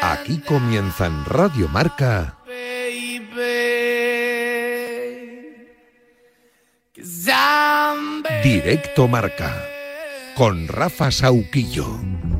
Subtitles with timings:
[0.00, 2.38] Aquí comienza en Radio Marca.
[8.42, 9.54] Directo Marca.
[10.34, 12.33] Con Rafa Sauquillo.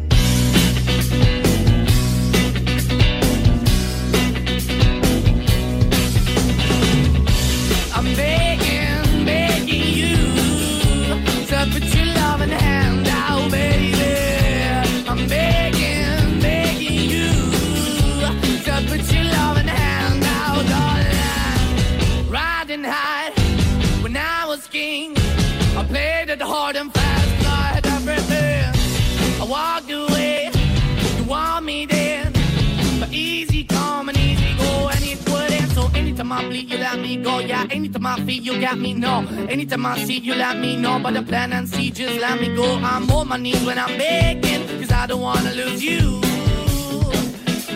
[37.74, 39.26] Anytime I feel you got me, no.
[39.48, 41.00] Anytime I see you let me know.
[41.00, 42.78] But the plan and see, just let me go.
[42.78, 46.20] I'm on my knees when I'm begging, cause I don't wanna lose you.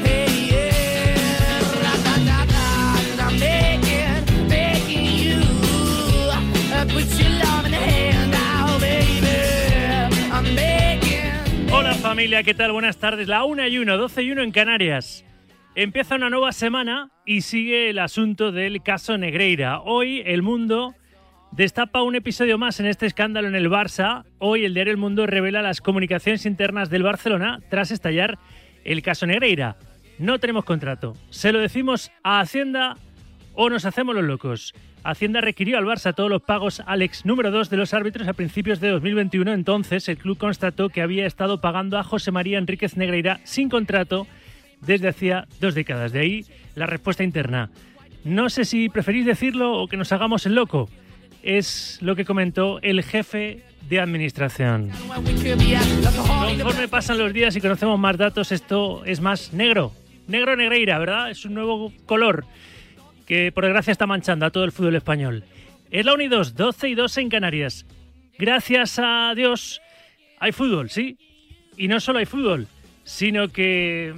[0.04, 0.78] Hey, yeah.
[11.70, 12.72] Hola familia, ¿qué tal?
[12.72, 13.26] Buenas tardes.
[13.26, 15.24] La 1 y 1, 12 y 1 en Canarias.
[15.80, 19.78] Empieza una nueva semana y sigue el asunto del caso Negreira.
[19.78, 20.96] Hoy el mundo
[21.52, 24.24] destapa un episodio más en este escándalo en el Barça.
[24.38, 28.40] Hoy el diario El Mundo revela las comunicaciones internas del Barcelona tras estallar
[28.84, 29.76] el caso Negreira.
[30.18, 31.14] No tenemos contrato.
[31.30, 32.96] ¿Se lo decimos a Hacienda
[33.54, 34.74] o nos hacemos los locos?
[35.04, 38.32] Hacienda requirió al Barça todos los pagos al ex número 2 de los árbitros a
[38.32, 39.52] principios de 2021.
[39.52, 44.26] Entonces, el club constató que había estado pagando a José María Enríquez Negreira sin contrato
[44.80, 46.12] desde hacía dos décadas.
[46.12, 47.70] De ahí la respuesta interna.
[48.24, 50.88] No sé si preferís decirlo o que nos hagamos el loco.
[51.42, 54.90] Es lo que comentó el jefe de administración.
[56.58, 59.92] Conforme pasan los días y conocemos más datos, esto es más negro.
[60.26, 61.30] Negro negreira, ¿verdad?
[61.30, 62.44] Es un nuevo color
[63.24, 65.44] que por desgracia está manchando a todo el fútbol español.
[65.90, 67.86] Es la Unidos, 12 y 2 en Canarias.
[68.38, 69.80] Gracias a Dios
[70.38, 71.16] hay fútbol, sí.
[71.76, 72.66] Y no solo hay fútbol,
[73.04, 74.12] sino que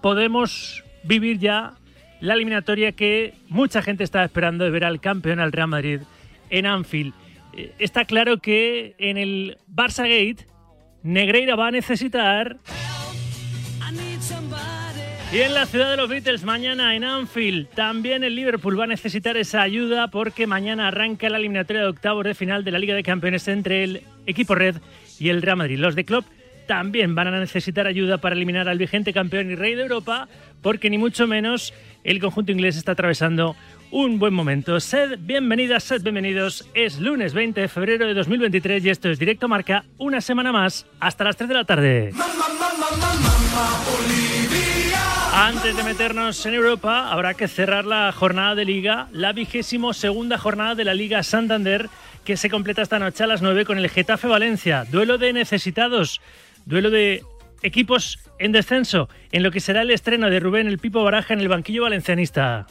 [0.00, 1.74] podemos vivir ya
[2.20, 6.00] la eliminatoria que mucha gente estaba esperando de ver al campeón, al Real Madrid,
[6.50, 7.14] en Anfield.
[7.54, 10.46] Eh, Está claro que en el Barça Gate,
[11.02, 12.58] Negreira va a necesitar.
[15.30, 18.86] Y en la ciudad de los Beatles, mañana en Anfield, también el Liverpool va a
[18.86, 22.94] necesitar esa ayuda porque mañana arranca la eliminatoria de octavos de final de la Liga
[22.94, 24.76] de Campeones entre el equipo Red
[25.20, 25.78] y el Real Madrid.
[25.78, 26.24] Los de Klopp
[26.68, 30.28] también van a necesitar ayuda para eliminar al vigente campeón y rey de Europa,
[30.62, 31.72] porque ni mucho menos
[32.04, 33.56] el conjunto inglés está atravesando
[33.90, 34.78] un buen momento.
[34.78, 36.68] Sed bienvenidas, sed bienvenidos.
[36.74, 40.86] Es lunes 20 de febrero de 2023 y esto es Directo Marca, una semana más,
[41.00, 42.12] hasta las 3 de la tarde.
[45.34, 50.36] Antes de meternos en Europa, habrá que cerrar la jornada de liga, la vigésimo segunda
[50.36, 51.88] jornada de la Liga Santander,
[52.24, 54.84] que se completa esta noche a las 9 con el Getafe Valencia.
[54.84, 56.20] Duelo de necesitados,
[56.68, 57.24] duelo de
[57.62, 61.40] equipos en descenso, en lo que será el estreno de Rubén el Pipo Baraja en
[61.40, 62.66] el banquillo valencianista.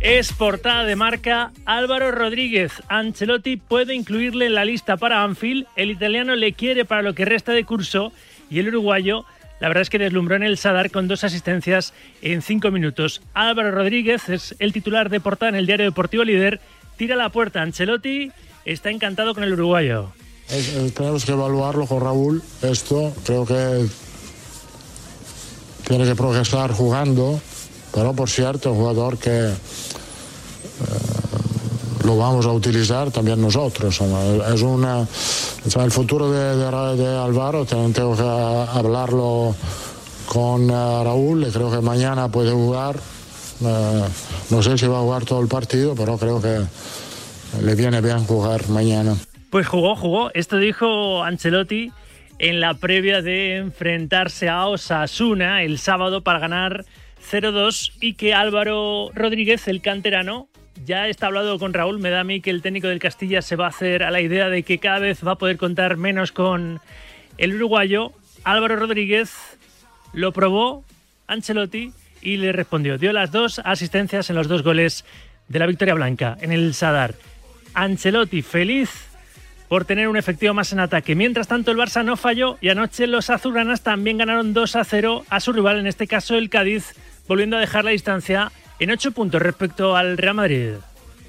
[0.00, 2.72] Es portada de marca Álvaro Rodríguez.
[2.88, 5.66] Ancelotti puede incluirle en la lista para Anfield.
[5.76, 8.10] El italiano le quiere para lo que resta de curso
[8.48, 9.26] y el uruguayo,
[9.60, 11.92] la verdad es que deslumbró en el Sadar con dos asistencias
[12.22, 13.20] en cinco minutos.
[13.34, 16.60] Álvaro Rodríguez es el titular de portada en el diario deportivo líder.
[16.96, 17.60] Tira la puerta.
[17.60, 18.30] Ancelotti
[18.64, 20.12] está encantado con el uruguayo.
[20.50, 22.42] Eh, tenemos que evaluarlo con Raúl.
[22.62, 23.86] Esto creo que
[25.86, 27.40] tiene que progresar jugando,
[27.92, 29.54] pero por cierto, un jugador que eh,
[32.04, 34.00] lo vamos a utilizar también nosotros.
[34.00, 34.44] ¿no?
[34.44, 35.06] Es una,
[35.64, 39.54] el futuro de, de de Álvaro tengo que hablarlo
[40.26, 42.96] con eh, Raúl creo que mañana puede jugar.
[43.64, 44.04] Eh,
[44.50, 46.60] no sé si va a jugar todo el partido, pero creo que
[47.62, 49.16] le viene bien jugar mañana.
[49.50, 50.30] Pues jugó, jugó.
[50.34, 51.90] Esto dijo Ancelotti
[52.38, 56.84] en la previa de enfrentarse a Osasuna el sábado para ganar
[57.30, 60.48] 0-2 y que Álvaro Rodríguez, el canterano,
[60.84, 61.98] ya está hablado con Raúl.
[61.98, 64.20] Me da a mí que el técnico del Castilla se va a hacer a la
[64.20, 66.80] idea de que cada vez va a poder contar menos con
[67.38, 68.12] el uruguayo.
[68.44, 69.34] Álvaro Rodríguez
[70.12, 70.84] lo probó
[71.26, 72.98] Ancelotti y le respondió.
[72.98, 75.06] Dio las dos asistencias en los dos goles
[75.48, 77.14] de la victoria blanca en el Sadar.
[77.72, 79.07] Ancelotti feliz
[79.68, 81.14] por tener un efectivo más en ataque.
[81.14, 85.24] Mientras tanto, el Barça no falló y anoche los azulgranas también ganaron 2 a 0
[85.28, 86.94] a su rival, en este caso el Cádiz,
[87.26, 90.70] volviendo a dejar la distancia en 8 puntos respecto al Real Madrid.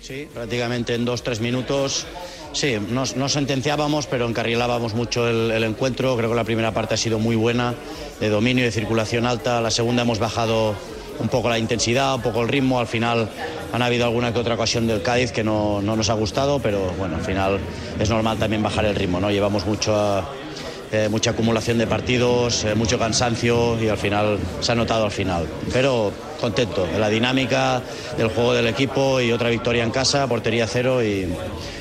[0.01, 2.07] Sí, prácticamente en dos, tres minutos
[2.51, 6.17] Sí, nos, nos sentenciábamos, pero encarrilábamos mucho el, el encuentro.
[6.17, 7.75] Creo que la primera parte ha sido muy buena,
[8.19, 9.61] de dominio y de circulación alta.
[9.61, 10.75] La segunda hemos bajado
[11.19, 12.79] un poco la intensidad, un poco el ritmo.
[12.79, 13.29] Al final
[13.71, 16.91] han habido alguna que otra ocasión del Cádiz que no, no nos ha gustado, pero
[16.97, 17.59] bueno, al final
[17.99, 19.29] es normal también bajar el ritmo, ¿no?
[19.31, 20.23] Llevamos mucho a-
[20.91, 25.11] eh, mucha acumulación de partidos, eh, mucho cansancio y al final se ha notado al
[25.11, 25.47] final.
[25.71, 27.81] Pero contento de la dinámica
[28.17, 31.27] del juego del equipo y otra victoria en casa, portería cero y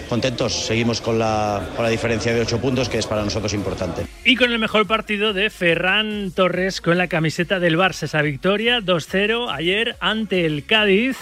[0.09, 0.67] contentos.
[0.67, 4.07] Seguimos con la, con la diferencia de ocho puntos que es para nosotros importante.
[4.25, 8.05] Y con el mejor partido de Ferran Torres con la camiseta del Barça.
[8.05, 11.17] Esa victoria 2-0 ayer ante el Cádiz.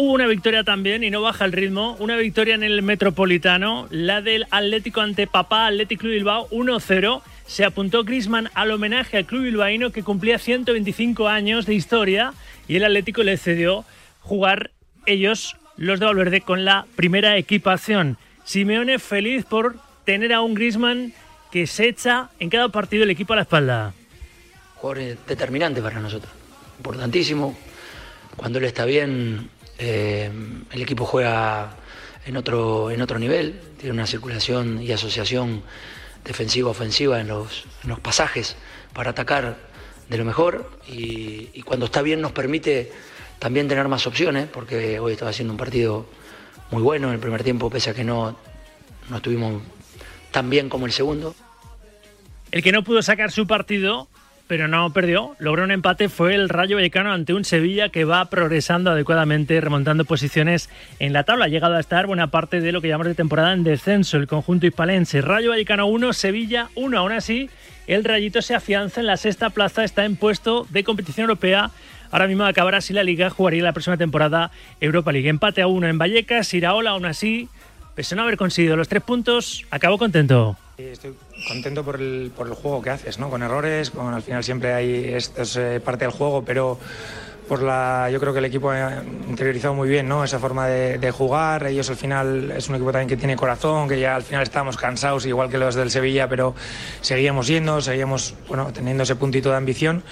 [0.00, 1.96] Hubo una victoria también y no baja el ritmo.
[1.98, 7.20] Una victoria en el Metropolitano, la del Atlético ante Papá Atlético Bilbao 1-0.
[7.48, 12.32] Se apuntó Grisman al homenaje al club bilbaíno que cumplía 125 años de historia
[12.68, 13.84] y el Atlético le cedió
[14.20, 14.70] jugar
[15.04, 18.18] ellos, los de Valverde, con la primera equipación.
[18.44, 21.12] Simeone feliz por tener a un Grisman
[21.50, 23.94] que se echa en cada partido el equipo a la espalda.
[24.76, 26.32] jugador determinante para nosotros,
[26.76, 27.58] importantísimo.
[28.36, 30.30] Cuando él está bien, eh,
[30.70, 31.76] el equipo juega
[32.26, 35.62] en otro, en otro nivel, tiene una circulación y asociación
[36.24, 37.64] defensiva-ofensiva en los,
[38.02, 38.56] pasajes
[38.92, 39.56] para atacar
[40.08, 42.92] de lo mejor y, y cuando está bien nos permite
[43.38, 46.06] también tener más opciones, porque hoy estaba haciendo un partido
[46.70, 48.36] muy bueno en el primer tiempo, pese a que no,
[49.08, 49.62] no estuvimos
[50.30, 51.34] tan bien como el segundo.
[52.50, 54.08] El que no pudo sacar su partido,
[54.48, 58.24] pero no perdió, logró un empate, fue el Rayo Vallecano ante un Sevilla que va
[58.24, 61.44] progresando adecuadamente, remontando posiciones en la tabla.
[61.44, 64.26] Ha llegado a estar buena parte de lo que llamamos de temporada en descenso, el
[64.26, 65.20] conjunto hispalense.
[65.20, 66.98] Rayo Vallecano 1, Sevilla 1.
[66.98, 67.50] Aún así,
[67.86, 71.70] el Rayito se afianza en la sexta plaza, está en puesto de competición europea.
[72.10, 74.50] Ahora mismo acabará así la liga, jugaría la próxima temporada
[74.80, 75.28] Europa League.
[75.28, 77.50] Empate a uno en Vallecas, Iraola aún así,
[77.94, 80.56] pese a no haber conseguido los tres puntos, acabó contento.
[80.78, 81.12] Estoy
[81.48, 83.28] contento por el, por el juego que haces, ¿no?
[83.30, 86.78] Con errores, con al final siempre hay esto es eh, parte del juego, pero
[87.48, 90.22] por la, yo creo que el equipo ha interiorizado muy bien, ¿no?
[90.22, 91.66] Esa forma de, jugar.
[91.66, 94.76] Ellos al final es un equipo también que tiene corazón, que ya al final estábamos
[94.76, 96.54] cansados, igual que los del Sevilla, pero
[97.00, 100.04] seguíamos yendo, seguíamos, bueno, teniendo ese puntito de ambición.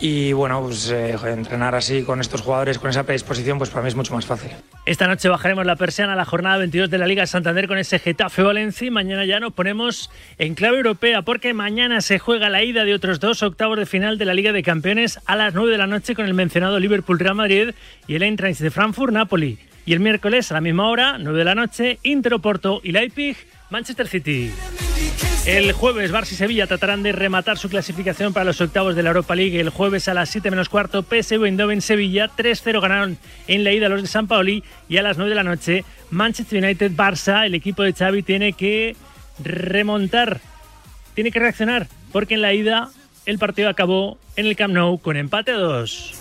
[0.00, 3.88] Y bueno, pues eh, entrenar así con estos jugadores, con esa predisposición, pues para mí
[3.88, 4.50] es mucho más fácil.
[4.86, 7.98] Esta noche bajaremos la persiana a la jornada 22 de la Liga Santander con ese
[7.98, 12.64] Getafe Valencia y mañana ya nos ponemos en clave europea porque mañana se juega la
[12.64, 15.70] ida de otros dos octavos de final de la Liga de Campeones a las 9
[15.70, 17.74] de la noche con el mencionado Liverpool Real Madrid
[18.06, 19.58] y el Eintracht de Frankfurt Napoli.
[19.84, 23.36] Y el miércoles a la misma hora, 9 de la noche, Inter Oporto y Leipzig
[23.70, 24.52] Manchester City.
[25.46, 29.08] El jueves, Barça y Sevilla tratarán de rematar su clasificación para los octavos de la
[29.08, 29.58] Europa League.
[29.58, 33.88] El jueves a las 7 menos cuarto, PSV Eindhoven Sevilla 3-0 ganaron en la ida
[33.88, 37.46] los de San Paoli y a las 9 de la noche, Manchester United Barça.
[37.46, 38.96] El equipo de Xavi tiene que
[39.42, 40.40] remontar,
[41.14, 42.90] tiene que reaccionar, porque en la ida
[43.24, 46.14] el partido acabó en el Camp Nou con empate a 2.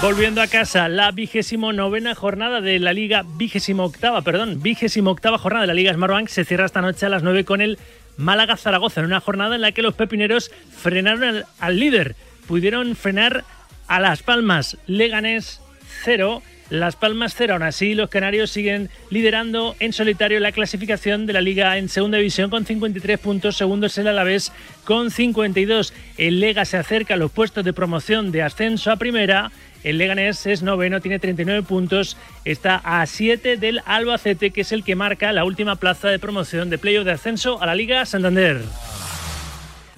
[0.00, 5.38] Volviendo a casa, la vigésimo novena jornada de la Liga, vigésimo octava, perdón, vigésimo octava
[5.38, 7.80] jornada de la Liga Smartbank se cierra esta noche a las 9 con el
[8.16, 12.14] Málaga Zaragoza, en una jornada en la que los pepineros frenaron al, líder,
[12.46, 13.44] pudieron frenar
[13.88, 15.60] a Las Palmas, Leganés
[16.04, 17.54] 0, Las Palmas 0.
[17.54, 22.18] Aún así, los canarios siguen liderando en solitario la clasificación de la liga en segunda
[22.18, 23.56] división con 53 puntos.
[23.56, 24.52] Segundo es el Alavés
[24.84, 25.92] con 52.
[26.18, 29.50] El Lega se acerca a los puestos de promoción de ascenso a primera.
[29.84, 34.84] El Leganés es noveno, tiene 39 puntos, está a 7 del Albacete, que es el
[34.84, 38.62] que marca la última plaza de promoción de playoff de ascenso a la Liga Santander.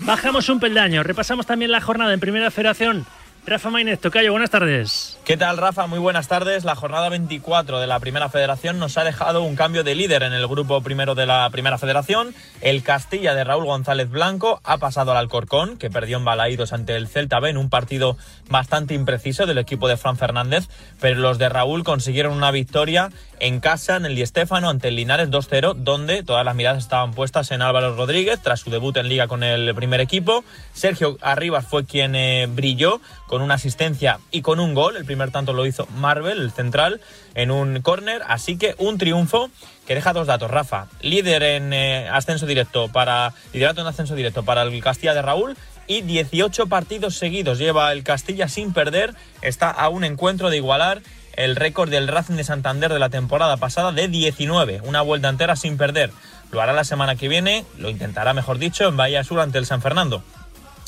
[0.01, 3.07] Bajamos un peldaño, repasamos también la jornada en Primera Federación.
[3.51, 5.19] Rafa Maínez, Tocayo, buenas tardes.
[5.25, 5.89] ¿Qué tal, Rafa?
[5.89, 6.65] Muy buenas tardes.
[6.65, 10.33] La jornada 24 de la Primera Federación nos ha dejado un cambio de líder en
[10.33, 12.33] el grupo primero de la Primera Federación.
[12.61, 16.95] El Castilla de Raúl González Blanco ha pasado al Alcorcón, que perdió en Balaídos ante
[16.95, 18.17] el Celta B en un partido
[18.49, 20.69] bastante impreciso del equipo de Fran Fernández,
[21.01, 24.97] pero los de Raúl consiguieron una victoria en casa en el Di Stéfano ante el
[24.97, 29.09] Linares 2-0, donde todas las miradas estaban puestas en Álvaro Rodríguez tras su debut en
[29.09, 30.45] liga con el primer equipo.
[30.75, 34.97] Sergio Arribas fue quien eh, brilló con una asistencia y con un gol.
[34.97, 37.01] El primer tanto lo hizo Marvel, el central,
[37.35, 38.23] en un córner.
[38.27, 39.51] Así que un triunfo
[39.87, 40.87] que deja dos datos, Rafa.
[41.01, 43.33] Líder en eh, ascenso directo para.
[43.53, 45.57] Liderato en ascenso directo para el Castilla de Raúl.
[45.87, 49.15] Y 18 partidos seguidos lleva el Castilla sin perder.
[49.43, 51.03] Está a un encuentro de igualar
[51.35, 54.81] el récord del Racing de Santander de la temporada pasada de 19.
[54.85, 56.11] Una vuelta entera sin perder.
[56.51, 59.67] Lo hará la semana que viene, lo intentará, mejor dicho, en Bahía Sur ante el
[59.67, 60.23] San Fernando.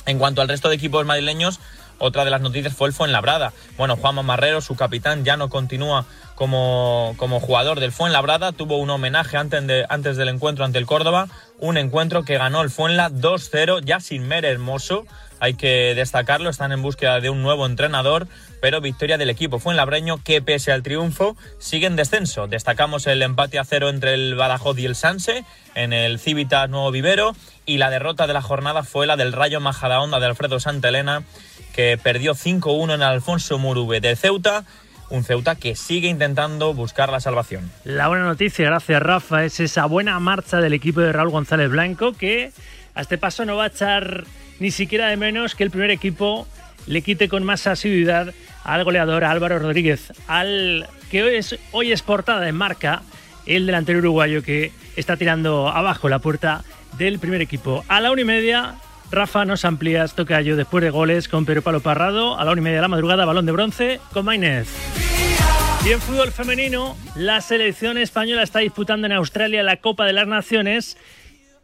[0.07, 1.61] En cuanto al resto de equipos madrileños,
[1.99, 3.53] otra de las noticias fue el Fuenlabrada.
[3.77, 8.51] Bueno, Juan Marrero, su capitán, ya no continúa como, como jugador del Fuenlabrada.
[8.51, 11.29] Tuvo un homenaje antes, de, antes del encuentro ante el Córdoba.
[11.61, 15.07] Un encuentro que ganó el Fuenla 2-0, ya sin Mere Hermoso.
[15.43, 18.29] Hay que destacarlo, están en búsqueda de un nuevo entrenador,
[18.61, 22.47] pero victoria del equipo Fuenlabreño que pese al triunfo sigue en descenso.
[22.47, 25.45] Destacamos el empate a cero entre el Badajoz y el Sanse
[25.75, 27.35] en el Civitas Nuevo Vivero
[27.67, 31.25] y la derrota de la jornada fue la del Rayo Majadahonda de Alfredo Santelena
[31.75, 34.63] que perdió 5-1 en Alfonso Murube de Ceuta
[35.11, 37.71] un Ceuta que sigue intentando buscar la salvación.
[37.83, 42.13] La buena noticia, gracias Rafa, es esa buena marcha del equipo de Raúl González Blanco
[42.13, 42.53] que
[42.95, 44.25] a este paso no va a echar
[44.61, 46.47] ni siquiera de menos que el primer equipo
[46.87, 48.35] le quite con más asiduidad
[48.65, 53.03] al goleador Álvaro Rodríguez, al que hoy es, hoy es portada en marca
[53.47, 56.65] el delantero uruguayo que está tirando abajo la puerta
[56.97, 57.85] del primer equipo.
[57.89, 58.75] A la una y media,
[59.11, 62.39] Rafa, nos amplías tocayo después de goles con Pedro Palo Parrado.
[62.39, 64.69] A la una y media de la madrugada, balón de bronce con Maynez.
[65.85, 70.29] Y en fútbol femenino, la selección española está disputando en Australia la Copa de las
[70.29, 70.97] Naciones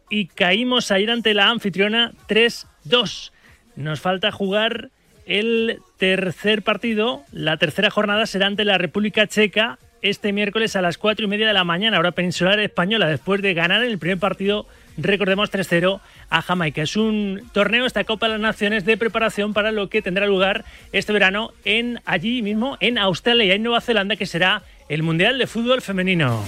[0.09, 3.31] y caímos ayer ante la anfitriona 3-2.
[3.75, 4.89] Nos falta jugar
[5.25, 7.23] el tercer partido.
[7.31, 11.47] La tercera jornada será ante la República Checa este miércoles a las 4 y media
[11.47, 14.65] de la mañana, hora peninsular española, después de ganar el primer partido,
[14.97, 15.99] recordemos 3-0
[16.29, 16.81] a Jamaica.
[16.81, 20.65] Es un torneo, esta Copa de las Naciones, de preparación para lo que tendrá lugar
[20.91, 25.37] este verano en allí mismo, en Australia y en Nueva Zelanda, que será el Mundial
[25.37, 26.43] de Fútbol Femenino.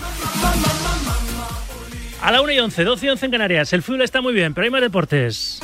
[2.22, 3.74] A la 1 y 11, 12 y 11 en Canarias.
[3.74, 5.60] El fútbol está muy bien, pero hay más deportes.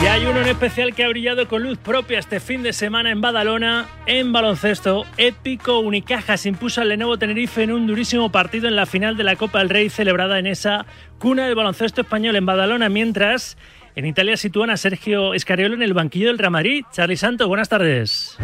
[0.00, 3.10] Y hay uno en especial que ha brillado con luz propia este fin de semana
[3.10, 5.04] en Badalona, en baloncesto.
[5.16, 9.24] Épico Unicaja se impuso al Lenovo Tenerife en un durísimo partido en la final de
[9.24, 10.86] la Copa del Rey celebrada en esa
[11.18, 13.56] cuna de baloncesto español en Badalona, mientras
[13.96, 16.84] en Italia sitúan a Sergio Escariolo en el banquillo del Real Madrid.
[16.92, 18.38] Charlie Santo, buenas tardes.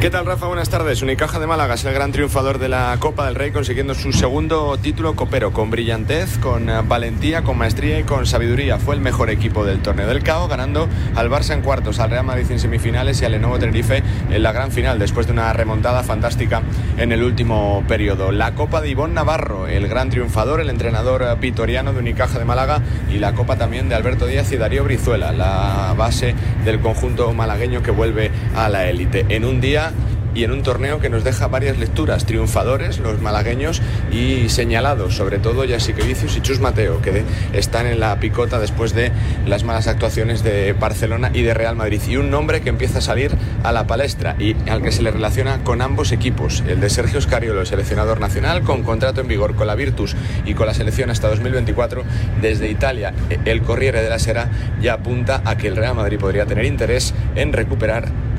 [0.00, 0.46] ¿Qué tal, Rafa?
[0.46, 1.02] Buenas tardes.
[1.02, 4.78] Unicaja de Málaga es el gran triunfador de la Copa del Rey, consiguiendo su segundo
[4.78, 8.78] título copero, con brillantez, con eh, valentía, con maestría y con sabiduría.
[8.78, 12.24] Fue el mejor equipo del torneo del CAO, ganando al Barça en cuartos, al Real
[12.24, 16.02] Madrid en semifinales y al Lenovo Tenerife en la gran final, después de una remontada
[16.02, 16.62] fantástica
[16.96, 18.32] en el último periodo.
[18.32, 22.46] La Copa de Ivón Navarro, el gran triunfador, el entrenador eh, vitoriano de Unicaja de
[22.46, 22.80] Málaga,
[23.10, 27.82] y la Copa también de Alberto Díaz y Darío Brizuela, la base del conjunto malagueño
[27.82, 29.26] que vuelve a la élite.
[29.28, 29.89] En un día
[30.34, 33.82] y en un torneo que nos deja varias lecturas, triunfadores los malagueños
[34.12, 39.12] y señalados, sobre todo Vicius y Chus Mateo, que están en la picota después de
[39.46, 42.00] las malas actuaciones de Barcelona y de Real Madrid.
[42.08, 43.32] Y un nombre que empieza a salir
[43.62, 47.20] a la palestra y al que se le relaciona con ambos equipos, el de Sergio
[47.20, 51.10] Scariolo, el seleccionador nacional, con contrato en vigor con la Virtus y con la selección
[51.10, 52.04] hasta 2024
[52.40, 53.12] desde Italia.
[53.44, 57.14] El Corriere de la Sera ya apunta a que el Real Madrid podría tener interés
[57.34, 58.29] en recuperar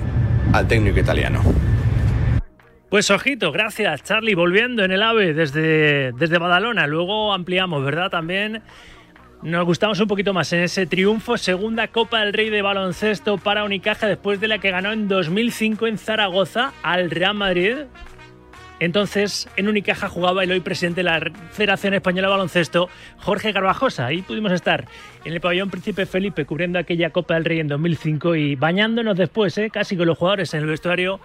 [0.54, 1.42] al técnico italiano.
[2.90, 8.10] Pues ojito, gracias Charlie, volviendo en el AVE desde, desde Badalona, luego ampliamos, ¿verdad?
[8.10, 8.62] También
[9.44, 13.64] nos gustamos un poquito más en ese triunfo, segunda Copa del Rey de baloncesto para
[13.64, 17.78] Unicaja después de la que ganó en 2005 en Zaragoza al Real Madrid,
[18.82, 24.08] entonces, en Unicaja jugaba el hoy presidente de la Federación Española de Baloncesto, Jorge Garbajosa.
[24.08, 24.88] Ahí pudimos estar
[25.24, 29.56] en el pabellón Príncipe Felipe cubriendo aquella Copa del Rey en 2005 y bañándonos después,
[29.60, 29.70] ¿eh?
[29.72, 31.20] casi con los jugadores en el vestuario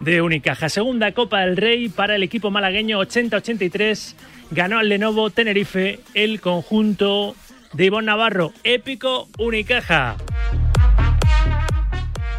[0.00, 0.70] de Unicaja.
[0.70, 4.14] Segunda Copa del Rey para el equipo malagueño 80-83.
[4.50, 7.36] Ganó al Lenovo Tenerife el conjunto
[7.74, 8.54] de Ivonne Navarro.
[8.64, 10.16] Épico Unicaja.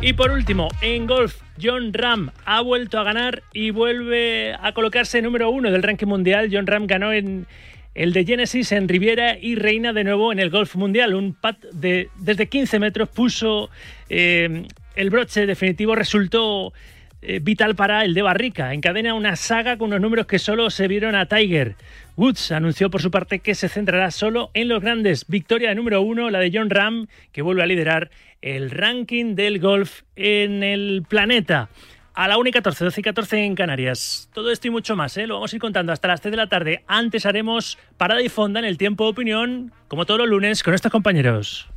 [0.05, 5.21] Y por último, en golf, John Ram ha vuelto a ganar y vuelve a colocarse
[5.21, 6.49] número uno del ranking mundial.
[6.51, 7.47] John Ram ganó en
[7.95, 11.15] el de Genesis en Riviera y reina de nuevo en el golf mundial.
[11.15, 13.69] Un pat de desde 15 metros puso
[14.09, 14.67] eh,
[14.97, 16.73] el broche definitivo, resultó
[17.21, 18.73] eh, vital para el de Barrica.
[18.73, 21.77] Encadena una saga con unos números que solo se vieron a Tiger.
[22.15, 25.25] Woods anunció por su parte que se centrará solo en los grandes.
[25.27, 30.01] Victoria número uno, la de John Ram, que vuelve a liderar el ranking del golf
[30.15, 31.69] en el planeta.
[32.13, 34.29] A la 1 y 14, 12 y 14 en Canarias.
[34.33, 35.25] Todo esto y mucho más, ¿eh?
[35.25, 36.83] lo vamos a ir contando hasta las 3 de la tarde.
[36.85, 40.75] Antes haremos parada y fonda en el tiempo de opinión, como todos los lunes, con
[40.75, 41.67] estos compañeros.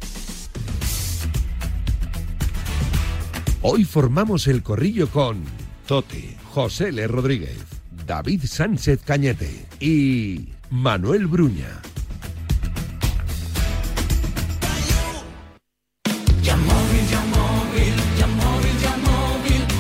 [3.63, 5.43] Hoy formamos el corrillo con
[5.87, 7.07] Tote, José L.
[7.07, 7.65] Rodríguez,
[8.07, 11.83] David Sánchez Cañete y Manuel Bruña.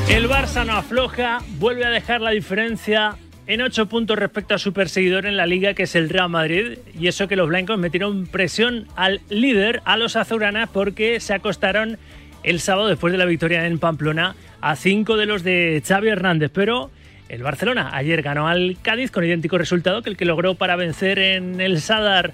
[0.08, 3.16] El Barça no afloja, vuelve a dejar la diferencia
[3.46, 6.78] en 8 puntos respecto a su perseguidor en la liga, que es el Real Madrid.
[6.98, 11.98] Y eso que los blancos metieron presión al líder, a los azuranas, porque se acostaron
[12.42, 16.50] el sábado después de la victoria en Pamplona a cinco de los de Xavi Hernández,
[16.52, 16.90] pero
[17.28, 21.18] el Barcelona ayer ganó al Cádiz con idéntico resultado que el que logró para vencer
[21.18, 22.32] en el Sadar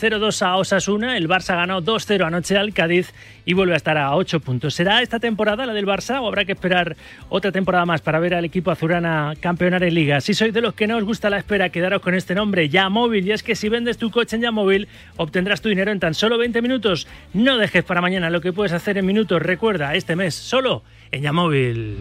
[0.00, 1.16] 0-2 a Osasuna.
[1.16, 3.12] El Barça ganó 2-0 anoche al Cádiz
[3.44, 4.74] y vuelve a estar a 8 puntos.
[4.74, 6.96] ¿Será esta temporada la del Barça o habrá que esperar
[7.28, 10.20] otra temporada más para ver al equipo azurana campeonar en Liga?
[10.20, 12.88] Si sois de los que no os gusta la espera, quedaros con este nombre, Ya
[12.88, 13.26] Móvil.
[13.26, 16.14] Y es que si vendes tu coche en Ya Móvil, obtendrás tu dinero en tan
[16.14, 17.06] solo 20 minutos.
[17.32, 19.40] No dejes para mañana lo que puedes hacer en minutos.
[19.40, 21.96] Recuerda, este mes solo en Ya Móvil.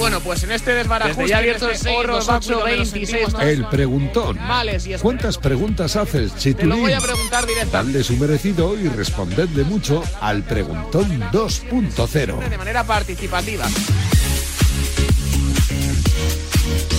[0.00, 3.08] Bueno, pues en este desbarajuste ya abierto el 6, horror 28, báculo que nos 26,
[3.10, 4.36] sentimos todos El preguntón.
[4.38, 6.80] males y ¿Cuántas preguntas haces, Te lo Chitulín?
[6.80, 12.48] voy a preguntar directamente Dadle su merecido y respondedle mucho al preguntón 2.0.
[12.48, 13.66] de manera participativa.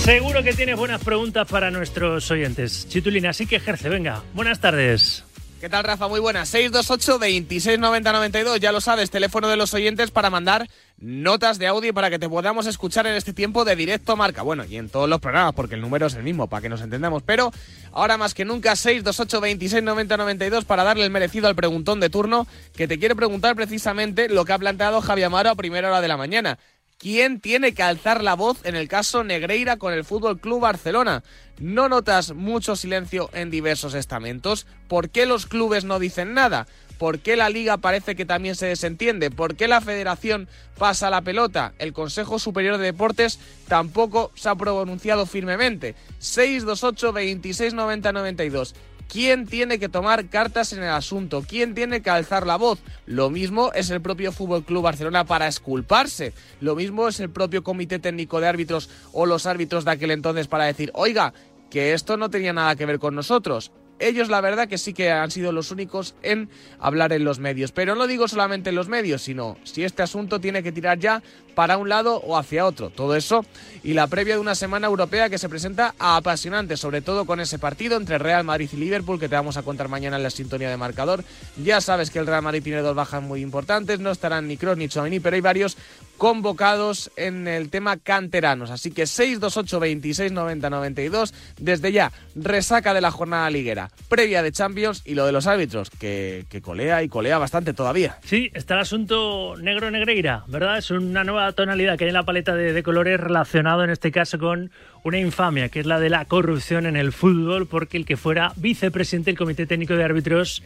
[0.04, 2.86] Seguro que tienes buenas preguntas para nuestros oyentes.
[2.88, 4.22] Chitulín, así que ejerce, venga.
[4.32, 5.24] Buenas tardes.
[5.62, 6.08] ¿Qué tal, Rafa?
[6.08, 6.48] Muy buenas.
[6.48, 8.58] 628 26 90 92.
[8.58, 12.28] Ya lo sabes, teléfono de los oyentes para mandar notas de audio para que te
[12.28, 14.42] podamos escuchar en este tiempo de directo marca.
[14.42, 16.80] Bueno, y en todos los programas, porque el número es el mismo, para que nos
[16.80, 17.22] entendamos.
[17.22, 17.52] Pero
[17.92, 22.10] ahora más que nunca, 628 26 90 92 para darle el merecido al preguntón de
[22.10, 26.00] turno que te quiere preguntar precisamente lo que ha planteado Javi Amaro a primera hora
[26.00, 26.58] de la mañana.
[27.02, 31.24] ¿Quién tiene que alzar la voz en el caso Negreira con el Fútbol Club Barcelona?
[31.58, 34.68] ¿No notas mucho silencio en diversos estamentos?
[34.86, 36.68] ¿Por qué los clubes no dicen nada?
[36.98, 39.32] ¿Por qué la liga parece que también se desentiende?
[39.32, 40.46] ¿Por qué la federación
[40.78, 41.72] pasa la pelota?
[41.80, 45.96] El Consejo Superior de Deportes tampoco se ha pronunciado firmemente.
[46.20, 48.76] 628 26 90 92.
[49.12, 51.44] ¿Quién tiene que tomar cartas en el asunto?
[51.46, 52.78] ¿Quién tiene que alzar la voz?
[53.04, 56.32] Lo mismo es el propio Fútbol Club Barcelona para esculparse.
[56.60, 60.48] Lo mismo es el propio Comité Técnico de Árbitros o los árbitros de aquel entonces
[60.48, 61.34] para decir, oiga,
[61.68, 63.70] que esto no tenía nada que ver con nosotros.
[64.02, 67.72] Ellos la verdad que sí que han sido los únicos en hablar en los medios.
[67.72, 71.22] Pero no digo solamente en los medios, sino si este asunto tiene que tirar ya
[71.54, 72.90] para un lado o hacia otro.
[72.90, 73.44] Todo eso
[73.82, 77.58] y la previa de una semana europea que se presenta apasionante, sobre todo con ese
[77.58, 80.70] partido entre Real Madrid y Liverpool que te vamos a contar mañana en la sintonía
[80.70, 81.24] de marcador.
[81.62, 84.76] Ya sabes que el Real Madrid tiene dos bajas muy importantes, no estarán ni Kroos
[84.76, 85.76] ni Chouameni, pero hay varios
[86.18, 88.70] convocados en el tema canteranos.
[88.70, 94.52] Así que 628 26 90 92 desde ya resaca de la jornada liguera, previa de
[94.52, 98.18] Champions y lo de los árbitros que, colea y colea bastante todavía.
[98.24, 100.76] Sí, está el asunto negro-negreira, ¿verdad?
[100.76, 104.12] Es una nueva tonalidad que hay en la paleta de, de colores relacionado en este
[104.12, 104.70] caso con
[105.02, 108.52] una infamia, que es la de la corrupción en el fútbol, porque el que fuera
[108.56, 110.62] vicepresidente del Comité Técnico de Árbitros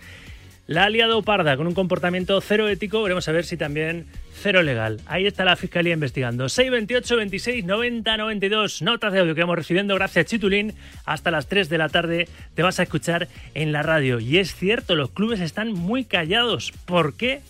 [0.67, 4.63] la ha liado parda con un comportamiento cero ético, veremos a ver si también cero
[4.63, 5.01] legal.
[5.07, 6.49] Ahí está la Fiscalía investigando.
[6.49, 10.75] 628 26 90 92, notas de audio que vamos recibiendo gracias Chitulín.
[11.05, 14.19] Hasta las 3 de la tarde te vas a escuchar en la radio.
[14.19, 16.73] Y es cierto, los clubes están muy callados.
[16.85, 17.43] ¿Por qué?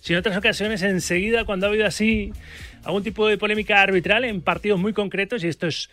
[0.00, 2.32] Si en otras ocasiones enseguida cuando ha habido así
[2.84, 5.90] algún tipo de polémica arbitral en partidos muy concretos, y esto es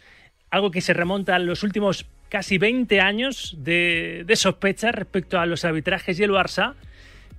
[0.49, 5.45] algo que se remonta a los últimos casi 20 años de, de sospecha respecto a
[5.45, 6.75] los arbitrajes y el Barça,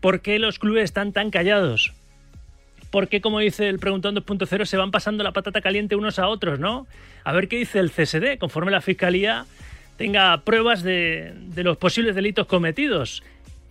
[0.01, 1.95] ¿por qué los clubes están tan callados?
[2.91, 6.29] ¿Por qué, como dice el Preguntón 2.0, se van pasando la patata caliente unos a
[6.29, 6.87] otros, no?
[7.25, 9.47] A ver qué dice el CSD, conforme la Fiscalía
[9.97, 13.23] tenga pruebas de, de los posibles delitos cometidos.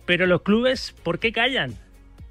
[0.06, 1.74] Pero los clubes, ¿por qué callan?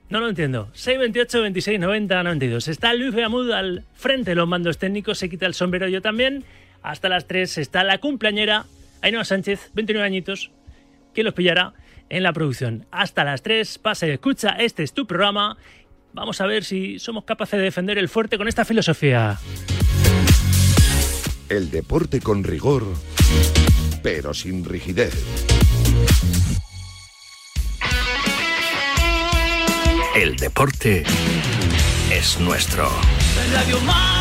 [0.09, 0.69] No lo entiendo.
[0.73, 2.67] 628 26 90 92.
[2.67, 6.43] Está Luis Beamud al frente de los mandos técnicos, se quita el sombrero yo también.
[6.81, 8.65] Hasta las 3 está la cumpleañera
[9.01, 10.51] Ainhoa Sánchez, 29 añitos,
[11.13, 11.73] que los pillará
[12.09, 12.85] en la producción.
[12.91, 15.57] Hasta las 3, pasa y escucha, este es tu programa.
[16.13, 19.39] Vamos a ver si somos capaces de defender el fuerte con esta filosofía.
[21.49, 22.85] El deporte con rigor,
[24.03, 25.13] pero sin rigidez.
[30.15, 31.03] El deporte
[32.11, 32.89] es nuestro.
[33.53, 34.20] Radio.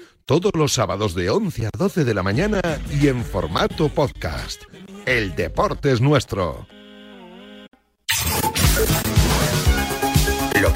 [0.25, 4.63] Todos los sábados de 11 a 12 de la mañana y en formato podcast.
[5.05, 6.67] El deporte es nuestro.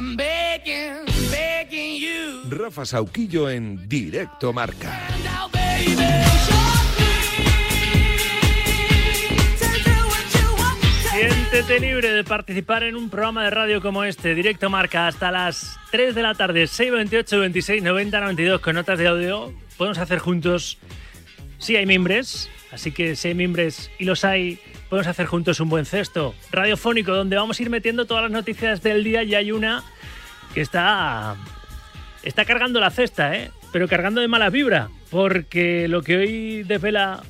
[0.00, 2.48] I'm begging, begging you.
[2.48, 4.98] Rafa Sauquillo en Directo Marca.
[11.12, 15.78] Siéntete libre de participar en un programa de radio como este, Directo Marca, hasta las
[15.90, 19.52] 3 de la tarde, 628 26 90 92, con notas de audio.
[19.76, 20.78] Podemos hacer juntos,
[21.58, 24.60] si hay mimbres, así que si hay mimbres y los hay,
[24.90, 28.82] podemos hacer juntos un buen cesto radiofónico donde vamos a ir metiendo todas las noticias
[28.82, 29.84] del día y hay una
[30.52, 31.36] que está
[32.22, 33.50] está cargando la cesta, ¿eh?
[33.72, 37.22] pero cargando de mala vibra, porque lo que hoy desvela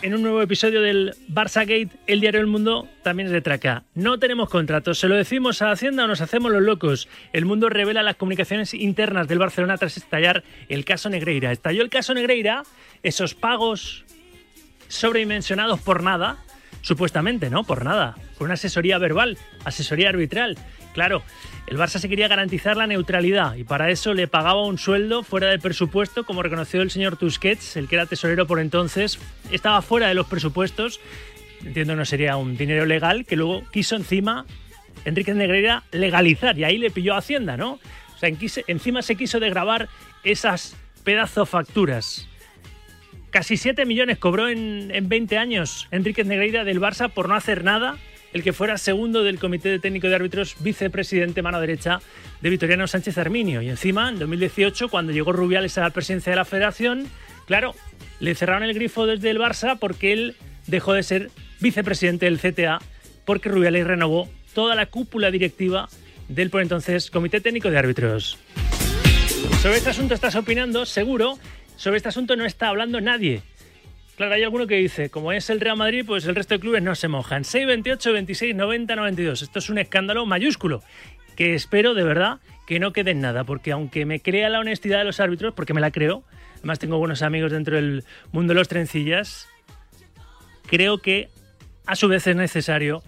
[0.00, 3.84] en un nuevo episodio del Barça Gate, el diario El Mundo, también es de traca.
[3.94, 7.08] No tenemos contratos, se lo decimos a Hacienda o nos hacemos los locos.
[7.32, 11.52] El Mundo revela las comunicaciones internas del Barcelona tras estallar el caso Negreira.
[11.52, 12.64] Estalló el caso Negreira,
[13.04, 14.04] esos pagos
[14.88, 16.38] sobredimensionados por nada,
[16.82, 17.64] supuestamente, ¿no?
[17.64, 20.58] Por nada, por una asesoría verbal, asesoría arbitral.
[20.92, 21.22] Claro,
[21.66, 25.48] el Barça se quería garantizar la neutralidad y para eso le pagaba un sueldo fuera
[25.48, 29.18] del presupuesto, como reconoció el señor Tusquets, el que era tesorero por entonces,
[29.50, 31.00] estaba fuera de los presupuestos.
[31.64, 34.44] Entiendo no sería un dinero legal que luego quiso encima
[35.04, 37.78] Enrique Negreira legalizar y ahí le pilló Hacienda, ¿no?
[38.14, 38.30] O sea,
[38.66, 39.88] encima se quiso degravar
[40.24, 42.28] esas pedazo facturas.
[43.32, 47.64] Casi 7 millones cobró en, en 20 años Enrique Negreira del Barça por no hacer
[47.64, 47.96] nada
[48.34, 52.00] el que fuera segundo del Comité de Técnico de Árbitros, vicepresidente mano derecha
[52.42, 53.62] de Vitoriano Sánchez Arminio.
[53.62, 57.06] Y encima, en 2018, cuando llegó Rubiales a la presidencia de la federación,
[57.46, 57.74] claro,
[58.20, 62.80] le cerraron el grifo desde el Barça porque él dejó de ser vicepresidente del CTA
[63.24, 65.88] porque Rubiales renovó toda la cúpula directiva
[66.28, 68.38] del por entonces Comité Técnico de Árbitros.
[69.62, 71.38] Sobre este asunto estás opinando, seguro.
[71.76, 73.42] Sobre este asunto no está hablando nadie.
[74.16, 76.82] Claro, hay alguno que dice, como es el Real Madrid, pues el resto de clubes
[76.82, 77.44] no se mojan.
[77.44, 79.42] 6, 28, 26, 90, 92.
[79.42, 80.82] Esto es un escándalo mayúsculo
[81.34, 84.98] que espero de verdad que no quede en nada, porque aunque me crea la honestidad
[84.98, 86.24] de los árbitros, porque me la creo,
[86.58, 89.48] además tengo buenos amigos dentro del mundo de los trencillas,
[90.66, 91.28] creo que
[91.86, 93.02] a su vez es necesario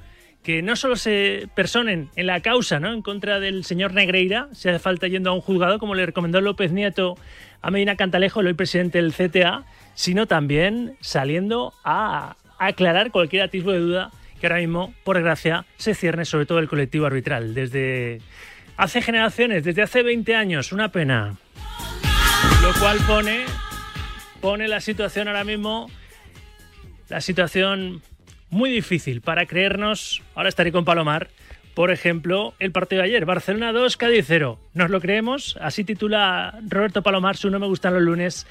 [0.44, 2.92] que no solo se personen en la causa ¿no?
[2.92, 6.42] en contra del señor Negreira, si hace falta yendo a un juzgado, como le recomendó
[6.42, 7.16] López Nieto
[7.62, 13.72] a Medina Cantalejo, el hoy presidente del CTA, sino también saliendo a aclarar cualquier atisbo
[13.72, 17.54] de duda que ahora mismo, por desgracia, se cierne sobre todo el colectivo arbitral.
[17.54, 18.20] Desde
[18.76, 21.37] hace generaciones, desde hace 20 años, una pena.
[22.62, 23.46] Lo cual pone,
[24.42, 25.90] pone la situación ahora mismo,
[27.09, 28.02] la situación
[28.55, 30.23] muy difícil para creernos.
[30.35, 31.29] Ahora estaré con Palomar.
[31.75, 34.61] Por ejemplo, el partido de ayer, Barcelona 2, Cádiz 0.
[34.75, 35.59] ¿Nos lo creemos?
[35.61, 38.47] Así titula Roberto Palomar su No me gustan los lunes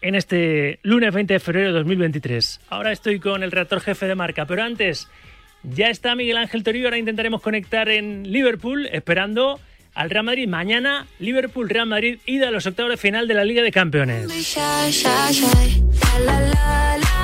[0.00, 2.60] en este lunes 20 de febrero de 2023.
[2.70, 5.08] Ahora estoy con el redactor jefe de marca, pero antes
[5.64, 9.60] ya está Miguel Ángel Torillo, ahora intentaremos conectar en Liverpool, esperando
[9.94, 10.48] al Real Madrid.
[10.48, 14.32] Mañana, Liverpool, Real Madrid, ida a los octavos de final de la Liga de Campeones.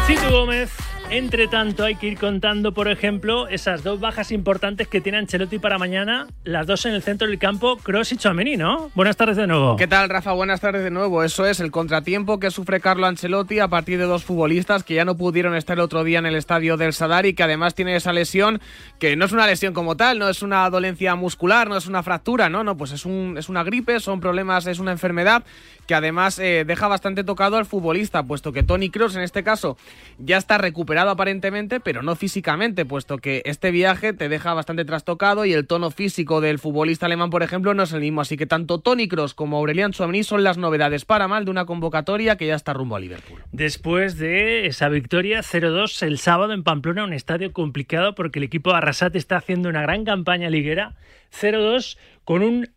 [0.06, 0.95] Situ Gómez.
[1.08, 5.60] Entre tanto, hay que ir contando, por ejemplo, esas dos bajas importantes que tiene Ancelotti
[5.60, 8.90] para mañana, las dos en el centro del campo, Cross y Chouameni, ¿no?
[8.96, 9.76] Buenas tardes de nuevo.
[9.76, 10.32] ¿Qué tal, Rafa?
[10.32, 11.22] Buenas tardes de nuevo.
[11.22, 15.04] Eso es el contratiempo que sufre Carlo Ancelotti a partir de dos futbolistas que ya
[15.04, 17.94] no pudieron estar el otro día en el estadio del Sadar y que además tiene
[17.94, 18.60] esa lesión
[18.98, 22.02] que no es una lesión como tal, no es una dolencia muscular, no es una
[22.02, 25.44] fractura, no, no, pues es, un, es una gripe, son problemas, es una enfermedad
[25.86, 29.76] que además eh, deja bastante tocado al futbolista, puesto que Tony Cross en este caso
[30.18, 35.44] ya está recuperado aparentemente, pero no físicamente, puesto que este viaje te deja bastante trastocado
[35.44, 38.20] y el tono físico del futbolista alemán, por ejemplo, no es el mismo.
[38.20, 41.66] Así que tanto Tony Cross como Aurelian Chouameni son las novedades para mal de una
[41.66, 43.42] convocatoria que ya está rumbo a Liverpool.
[43.52, 48.74] Después de esa victoria 0-2 el sábado en Pamplona, un estadio complicado porque el equipo
[48.74, 50.96] Arrasate está haciendo una gran campaña liguera.
[51.32, 52.68] 0-2 con un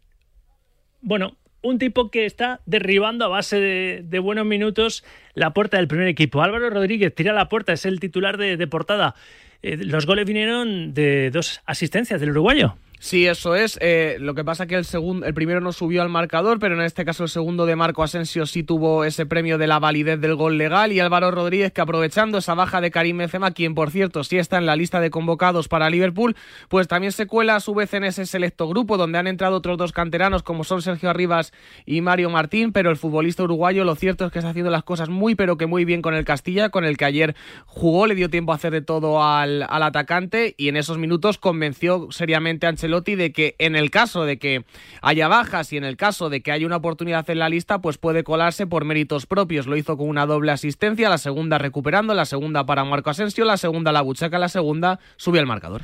[1.02, 6.08] bueno, un tipo que está derribando a base de, buenos minutos la puerta del primer
[6.08, 6.42] equipo.
[6.42, 9.16] Álvaro Rodríguez tira la puerta, es el titular de, portada.
[9.62, 12.76] Eh, los goles vinieron de dos asistencias del uruguayo.
[13.02, 13.80] Sí, eso es.
[13.82, 16.82] Eh, lo que pasa que el segundo, el primero no subió al marcador, pero en
[16.82, 20.36] este caso el segundo de Marco Asensio sí tuvo ese premio de la validez del
[20.36, 24.26] gol legal y Álvaro Rodríguez que aprovechando esa baja de Karim Benzema, quien por cierto
[24.26, 26.36] sí está en la lista de convocados para Liverpool,
[26.68, 29.78] pues también se cuela a su vez en ese selecto grupo donde han entrado otros
[29.78, 31.54] dos canteranos como son Sergio Arribas
[31.86, 35.08] y Mario Martín, pero el futbolista uruguayo lo cierto es que está haciendo las cosas
[35.08, 37.36] muy pero que muy bien con el Castilla, con el que ayer
[37.66, 41.38] jugó, le dio tiempo a hacer de todo al, al atacante y en esos minutos
[41.38, 44.66] convenció seriamente a Ancelotti de que en el caso de que
[45.02, 47.98] haya bajas y en el caso de que haya una oportunidad en la lista, pues
[47.98, 49.68] puede colarse por méritos propios.
[49.68, 53.58] Lo hizo con una doble asistencia, la segunda recuperando, la segunda para Marco Asensio, la
[53.58, 55.82] segunda la Buchaca, la segunda subió al marcador.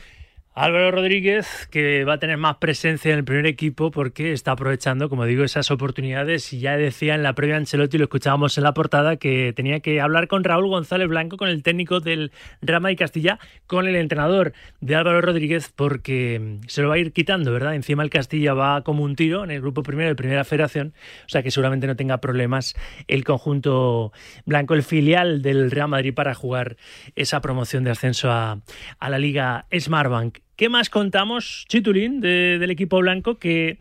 [0.58, 5.10] Álvaro Rodríguez, que va a tener más presencia en el primer equipo porque está aprovechando,
[5.10, 6.54] como digo, esas oportunidades.
[6.54, 10.00] Y ya decía en la previa Ancelotti, lo escuchábamos en la portada, que tenía que
[10.00, 13.38] hablar con Raúl González Blanco, con el técnico del Rama y Castilla,
[13.68, 17.76] con el entrenador de Álvaro Rodríguez, porque se lo va a ir quitando, ¿verdad?
[17.76, 20.94] Encima el Castilla va como un tiro en el grupo primero de Primera Federación,
[21.26, 22.76] o sea que seguramente no tenga problemas
[23.10, 24.14] el conjunto
[24.46, 26.78] blanco, el filial del Real Madrid, para jugar
[27.18, 28.62] esa promoción de ascenso a,
[29.00, 30.45] a la Liga Smartbank.
[30.56, 33.78] ¿Qué más contamos, Chitulín, del equipo blanco que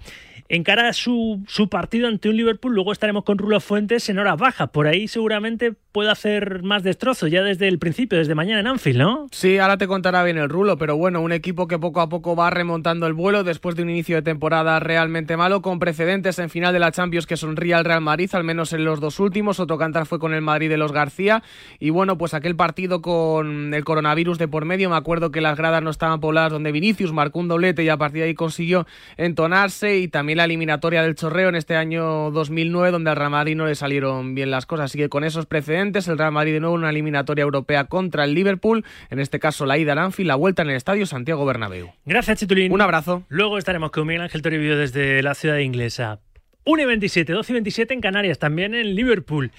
[0.49, 2.75] encara su, su partido ante un Liverpool.
[2.75, 4.71] Luego estaremos con Rulo Fuentes en horas bajas.
[4.71, 8.99] Por ahí seguramente puede hacer más destrozos ya desde el principio, desde mañana en Anfield,
[8.99, 9.29] ¿no?
[9.31, 12.35] Sí, ahora te contará bien el Rulo, pero bueno, un equipo que poco a poco
[12.35, 16.51] va remontando el vuelo después de un inicio de temporada realmente malo, con precedentes en
[16.51, 19.61] final de la Champions que sonría al Real Madrid, al menos en los dos últimos.
[19.61, 21.45] Otro cantar fue con el Madrid de los García.
[21.79, 25.57] Y bueno, pues aquel partido con el coronavirus de por medio, me acuerdo que las
[25.57, 28.85] gradas no estaban pobladas, donde Vinicius marcó un doblete y a partir de ahí consiguió
[29.17, 33.57] entonarse y también la eliminatoria del Chorreo en este año 2009, donde al Real Madrid
[33.57, 34.87] no le salieron bien las cosas.
[34.87, 38.35] Así que con esos precedentes, el Real Madrid de nuevo una eliminatoria europea contra el
[38.35, 41.93] Liverpool, en este caso la ida al Anfield, la vuelta en el Estadio Santiago Bernabéu.
[42.05, 42.73] Gracias, Chitulín.
[42.73, 43.25] Un abrazo.
[43.29, 46.21] Luego estaremos con Miguel Ángel Toribio desde la ciudad inglesa.
[46.65, 49.53] 1 y 27, 12 y 27 en Canarias, también en Liverpool.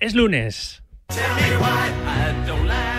[0.00, 0.82] Es lunes.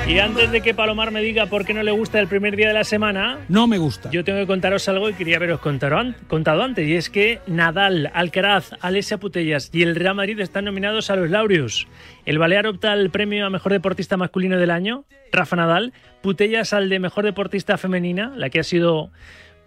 [0.09, 2.69] Y antes de que Palomar me diga por qué no le gusta el primer día
[2.69, 4.09] de la semana, no me gusta.
[4.09, 8.71] Yo tengo que contaros algo y quería haberos contado antes, y es que Nadal, Alcaraz,
[8.81, 11.87] Alessia Putellas y el Real Madrid están nominados a los Laureus.
[12.25, 15.93] El Balear opta al premio a mejor deportista masculino del año, Rafa Nadal,
[16.23, 19.11] Putellas al de mejor deportista femenina, la que ha sido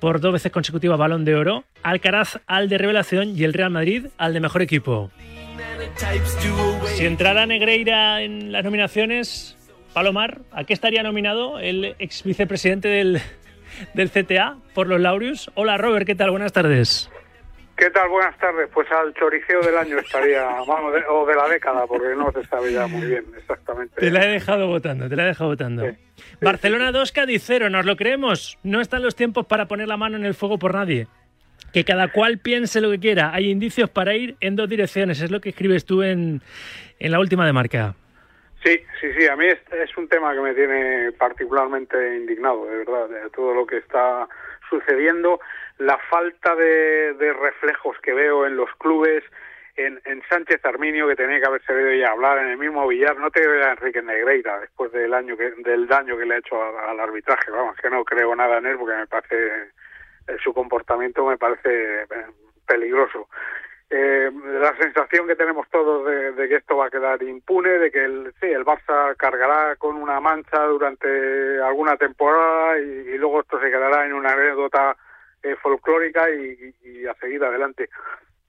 [0.01, 4.07] por dos veces consecutivas balón de oro, Alcaraz al de revelación y el Real Madrid
[4.19, 5.13] al de mejor equipo.
[6.95, 9.57] Si entrara Negreira en las nominaciones,
[9.93, 13.21] Palomar, ¿a qué estaría nominado el ex vicepresidente del,
[13.95, 15.51] del CTA por los Laureus?
[15.55, 16.31] Hola Robert, ¿qué tal?
[16.31, 17.11] Buenas tardes.
[17.77, 18.09] ¿Qué tal?
[18.11, 18.69] Buenas tardes.
[18.73, 22.73] Pues al choriceo del año estaría, vamos, o de la década, porque no se sabe
[22.73, 23.97] ya muy bien exactamente.
[23.97, 25.87] Te la he dejado votando, te la he dejado votando.
[26.41, 28.59] Barcelona 2, Cádiz 0, ¿nos lo creemos?
[28.63, 31.09] No están los tiempos para poner la mano en el fuego por nadie.
[31.73, 33.33] Que cada cual piense lo que quiera.
[33.33, 36.43] Hay indicios para ir en dos direcciones, es lo que escribes tú en,
[36.99, 37.95] en la última de marca.
[38.65, 42.77] Sí, sí, sí, a mí es, es, un tema que me tiene particularmente indignado, de
[42.79, 44.29] verdad, de todo lo que está
[44.71, 45.41] sucediendo,
[45.79, 49.25] la falta de, de reflejos que veo en los clubes,
[49.75, 53.19] en, en, Sánchez Arminio, que tenía que haberse oído ya hablar, en el mismo Villar,
[53.19, 56.39] no te veo a Enrique Negreira, después del, año que, del daño que le ha
[56.39, 59.73] hecho al arbitraje, vamos, que no creo nada en él, porque me parece,
[60.43, 62.07] su comportamiento me parece eh,
[62.67, 63.29] peligroso
[63.95, 68.03] eh, la sensación que tenemos todos de, que esto va a quedar impune, de que
[68.03, 73.71] el, sí, el Barça cargará con una mancha durante alguna temporada y, luego esto se
[73.71, 74.97] quedará en una anécdota
[75.43, 77.91] eh, folclórica y, a seguir adelante.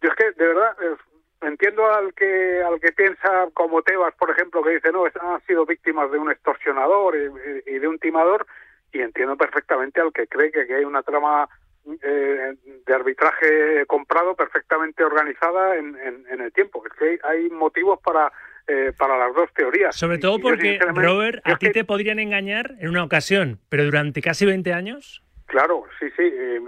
[0.02, 0.96] Yo es que, de verdad, eh,
[1.42, 5.66] entiendo al que al que piensa como Tebas, por ejemplo, que dice, no, han sido
[5.66, 8.48] víctimas de un extorsionador y, de un timador,
[8.94, 11.50] y entiendo perfectamente al que cree que aquí hay una trama
[12.02, 12.54] eh,
[12.86, 16.84] de arbitraje comprado perfectamente organizada en, en, el tiempo.
[16.86, 18.32] Es que hay, motivos para
[18.68, 19.94] eh, para las dos teorías.
[19.96, 24.46] Sobre todo porque, Robert, a ti te podrían engañar en una ocasión, pero durante casi
[24.46, 25.22] 20 años.
[25.48, 26.24] Claro, sí, sí.
[26.24, 26.62] Eh,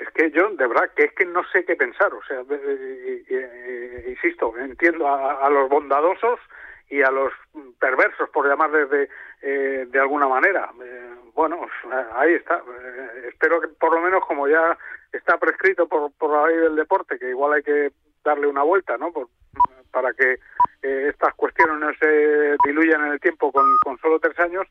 [0.00, 2.12] es que yo, de verdad, que es que no sé qué pensar.
[2.12, 2.42] O sea,
[4.08, 6.40] insisto, entiendo a, los bondadosos
[6.88, 7.32] y a los
[7.80, 9.08] perversos, por llamarles de,
[9.42, 10.70] eh, de alguna manera.
[10.82, 11.66] Eh, bueno,
[12.14, 12.56] ahí está.
[12.58, 14.76] Eh, espero que por lo menos como ya
[15.12, 17.92] está prescrito por, por la ley del deporte, que igual hay que
[18.24, 19.12] darle una vuelta, ¿no?
[19.12, 19.28] Por,
[19.90, 20.38] para que
[20.82, 24.66] eh, estas cuestiones no se diluyan en el tiempo con, con solo tres años,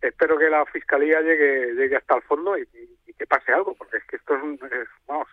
[0.00, 2.66] espero que la fiscalía llegue llegue hasta el fondo y,
[3.18, 4.60] que pase algo, porque es que esto es, un-
[5.08, 5.27] vamos,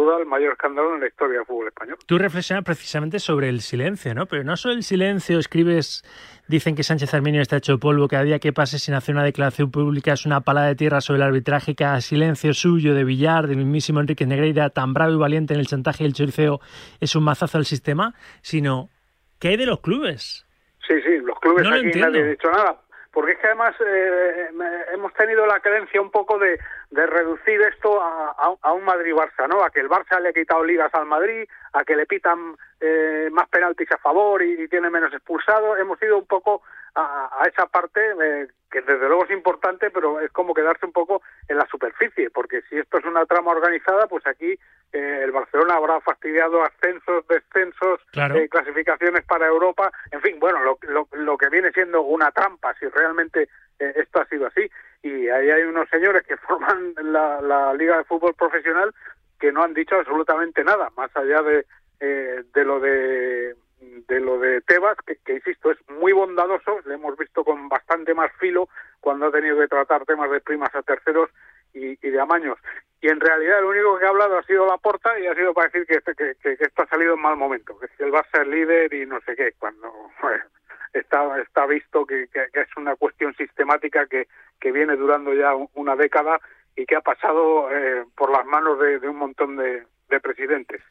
[0.00, 1.98] duda el mayor escándalo en la historia del fútbol español.
[2.06, 4.26] Tú reflexionas precisamente sobre el silencio, ¿no?
[4.26, 6.02] Pero no solo el silencio, escribes,
[6.48, 9.70] dicen que Sánchez Arminio está hecho polvo, cada día que pase sin hacer una declaración
[9.70, 13.58] pública es una palada de tierra sobre el arbitraje, cada silencio suyo de Villar, del
[13.58, 16.60] mismísimo Enrique Negreira, tan bravo y valiente en el chantaje y el choriceo,
[17.00, 18.88] es un mazazo al sistema, sino,
[19.38, 20.46] ¿qué hay de los clubes?
[20.86, 22.80] Sí, sí, los clubes No lo aquí nadie ha dicho nada.
[23.12, 24.50] Porque es que además eh,
[24.92, 26.58] hemos tenido la creencia un poco de,
[26.90, 29.64] de reducir esto a, un Madrid-Barça, ¿no?
[29.64, 33.28] A que el Barça le ha quitado ligas al Madrid, a que le pitan eh,
[33.32, 35.78] más penaltis a favor y, y tiene menos expulsados.
[35.78, 36.62] Hemos ido un poco
[36.94, 40.92] a, a esa parte eh, que desde luego es importante, pero es como quedarse un
[40.92, 44.58] poco en la superficie, porque si esto es una trama organizada, pues aquí
[44.92, 48.36] eh, el Barcelona habrá fastidiado ascensos, descensos, Claro.
[48.36, 52.74] eh, clasificaciones para Europa, en fin, bueno, lo, lo, lo que viene siendo una trampa,
[52.78, 53.48] si realmente
[53.78, 54.70] eh, esto ha sido así.
[55.02, 58.94] Y ahí hay unos señores que forman la, la Liga de Fútbol Profesional
[59.40, 61.66] que no han dicho absolutamente nada, más allá de,
[62.00, 66.94] eh, de lo de de lo de Tebas, que, que insisto, es muy bondadoso, le
[66.94, 68.68] hemos visto con bastante más filo
[69.00, 71.30] cuando ha tenido que tratar temas de primas a terceros
[71.72, 72.58] y, de amaños.
[73.00, 75.54] Y en realidad lo único que ha hablado ha sido la porta y ha sido
[75.54, 78.02] para decir que, este- que, que- que esto ha salido en mal momento, que si
[78.02, 79.90] el Barça es líder y no sé qué, cuando
[80.92, 84.28] está, está visto que, es una cuestión sistemática que,
[84.60, 86.38] que viene durando ya un- una década
[86.76, 89.86] y que ha pasado eh, por las manos de, un montón de
[90.20, 90.82] presidentes.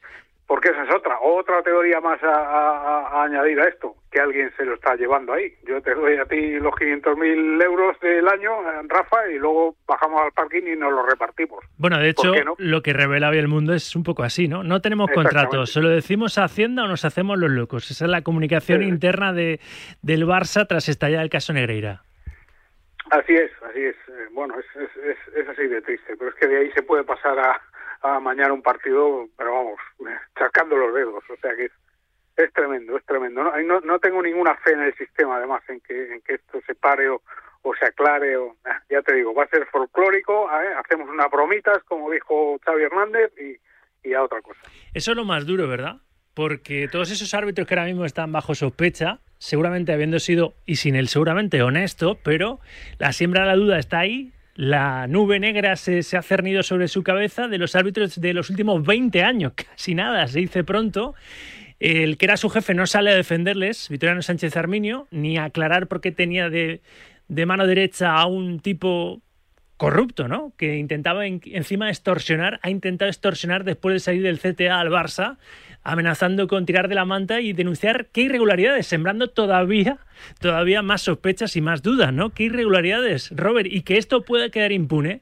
[0.49, 4.51] Porque esa es otra, otra teoría más a, a- a añadir a esto, que alguien
[4.57, 5.53] se lo está llevando ahí.
[5.63, 10.19] Yo te doy a ti los 500.000 euros del año, eh, Rafa, y luego bajamos
[10.23, 11.63] al parking y nos los repartimos.
[11.77, 12.55] Bueno, de ¿Por hecho, no?
[12.57, 14.63] lo que revela hoy el mundo es un poco así, ¿no?
[14.63, 17.91] No tenemos contratos, se lo decimos a Hacienda o nos hacemos los locos.
[17.91, 18.87] Esa es la comunicación Sí.
[18.87, 19.59] interna de,
[20.01, 22.01] del Barça tras estallar el caso Negreira.
[23.11, 23.95] Así es, así es.
[24.07, 26.83] Eh, Bueno, es, es, es, es así de triste, pero es que de ahí se
[26.83, 27.59] puede pasar a,
[28.01, 29.79] a mañana un partido, pero vamos,
[30.37, 31.23] chascando los dedos.
[31.29, 31.71] O sea que es,
[32.37, 33.43] es tremendo, es tremendo.
[33.43, 36.61] No, no, no tengo ninguna fe en el sistema, además, en que, en que esto
[36.65, 37.21] se pare o,
[37.61, 38.37] o se aclare.
[38.37, 40.73] O, ah, ya te digo, va a ser folclórico, ¿eh?
[40.77, 44.61] hacemos unas bromitas, como dijo Xavi Hernández, y, y a otra cosa.
[44.93, 45.97] Eso es lo más duro, ¿verdad?
[46.33, 50.95] Porque todos esos árbitros que ahora mismo están bajo sospecha, seguramente habiendo sido, y sin
[50.95, 52.59] él seguramente honesto, pero
[52.97, 57.01] la siembra de la duda está ahí, la nube negra se, ha cernido sobre su
[57.01, 61.15] cabeza de los árbitros de los últimos 20 años, casi nada, se dice pronto.
[61.79, 65.87] El que era su jefe no sale a defenderles, Vitoriano Sánchez Arminio, ni a aclarar
[65.87, 66.81] por qué tenía de
[67.45, 69.21] mano derecha a un tipo
[69.79, 70.51] corrupto, ¿no?
[70.57, 75.37] Que intentaba en- encima extorsionar, ha intentado extorsionar después de salir del CTA al Barça,
[75.83, 79.97] amenazando con tirar de la manta y denunciar qué irregularidades, sembrando todavía,
[80.41, 82.31] todavía más sospechas y más dudas, ¿no?
[82.31, 83.69] ¿Qué irregularidades, Robert?
[83.71, 85.21] Y que esto pueda quedar impune.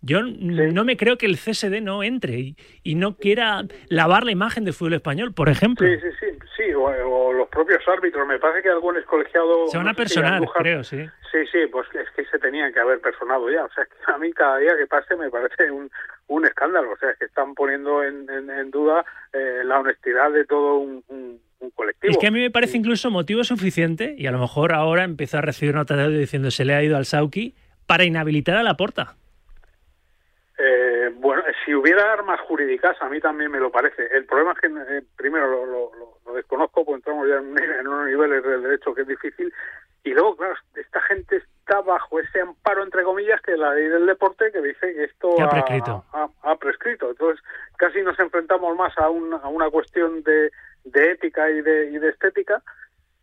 [0.00, 4.30] Yo no me creo que el CSD no entre y, y no quiera lavar la
[4.30, 5.86] imagen del fútbol español, por ejemplo.
[5.86, 8.26] Sí, sí, sí, sí o, o los propios árbitros.
[8.26, 9.66] Me parece que algún colegiado...
[9.68, 11.04] Se van a no sé si personar, Andújar- creo, sí.
[11.32, 13.64] Sí, sí, pues es que se tenían que haber personado ya.
[13.64, 15.90] O sea, es que a mí cada día que pase me parece un,
[16.28, 16.92] un escándalo.
[16.92, 20.76] O sea, es que están poniendo en, en- en duda eh, la honestidad de todo
[20.76, 22.12] un, un- un colectivo.
[22.12, 25.38] Es que a mí me parece incluso motivo suficiente, y a lo mejor ahora empiezo
[25.38, 27.54] a recibir notas de audio diciendo se le ha ido al Sauki,
[27.86, 29.16] para inhabilitar a la porta.
[30.60, 34.06] Eh, bueno, si hubiera armas jurídicas, a mí también me lo parece.
[34.10, 35.92] El problema es que, eh, primero, lo, lo-
[36.26, 39.52] lo- desconozco, pues entramos ya en, en unos niveles del derecho que es difícil.
[40.04, 43.88] Y luego, claro, esta gente está bajo ese amparo, entre comillas, que es la ley
[43.88, 46.04] del deporte, que dice que esto ha prescrito.
[46.12, 47.10] ha- ha prescrito.
[47.10, 47.44] Entonces,
[47.76, 50.50] casi nos enfrentamos más a, un- a una cuestión de,
[50.84, 52.62] de ética y de, y de estética.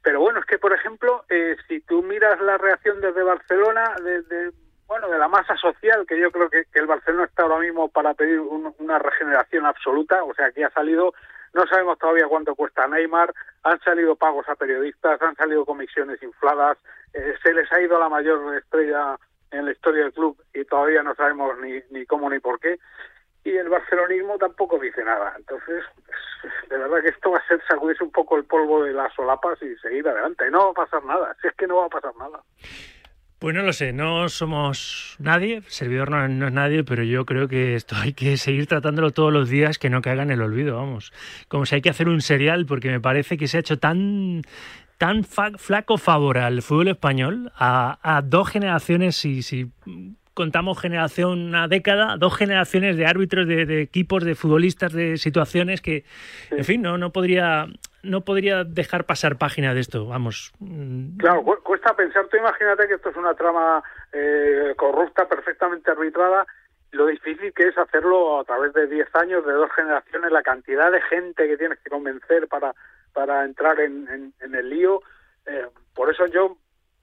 [0.04, 4.52] Pero bueno, es que, por ejemplo, eh, si tú miras la reacción desde Barcelona, desde
[5.00, 7.90] bueno, de la masa social, que yo creo que, que el Barcelona está ahora mismo
[7.90, 11.14] para pedir un- una regeneración absoluta, o sea, que ha salido,
[11.54, 13.34] no sabemos todavía cuánto cuesta Neymar,
[13.64, 16.78] han salido pagos a periodistas, han salido comisiones infladas,
[17.14, 19.18] eh, se les ha ido la mayor estrella
[19.52, 22.80] en la historia del club y todavía no sabemos ni, ni cómo ni por qué.
[23.44, 25.34] Y el barcelonismo tampoco dice nada.
[25.38, 25.84] Entonces,
[26.42, 29.14] pues, de verdad que esto va a ser sacudirse un poco el polvo de las
[29.14, 30.50] solapas y seguir adelante.
[30.50, 32.42] No va a pasar nada, si es que no va a pasar nada.
[33.40, 37.76] Pues no lo sé, no somos nadie, servidor no, es nadie, pero yo creo que
[37.76, 41.12] esto hay que seguir tratándolo todos los días, que no caiga en el olvido, vamos.
[41.50, 44.42] Como si hay que hacer un serial, porque me parece que se ha hecho tan
[44.98, 49.70] tan flaco favor al fútbol español, a, a dos generaciones, si, si
[50.36, 56.04] contamos generación, una década, dos generaciones de árbitros, de, equipos, de futbolistas, de situaciones que,
[56.52, 57.66] en fin, no, no podría
[58.04, 60.54] no podría dejar pasar página de esto, vamos.
[60.60, 63.82] mm, Claro, cu- cuesta pensar, tú imagínate que esto es una trama
[64.14, 66.46] eh, corrupta, perfectamente arbitrada,
[66.92, 70.92] lo difícil que es hacerlo a través de 10 años, de dos generaciones, la cantidad
[70.92, 72.76] de gente que tienes que convencer para,
[73.12, 75.02] para entrar en, en- en el lío.
[75.48, 75.66] Eh,
[75.96, 76.58] por eso yo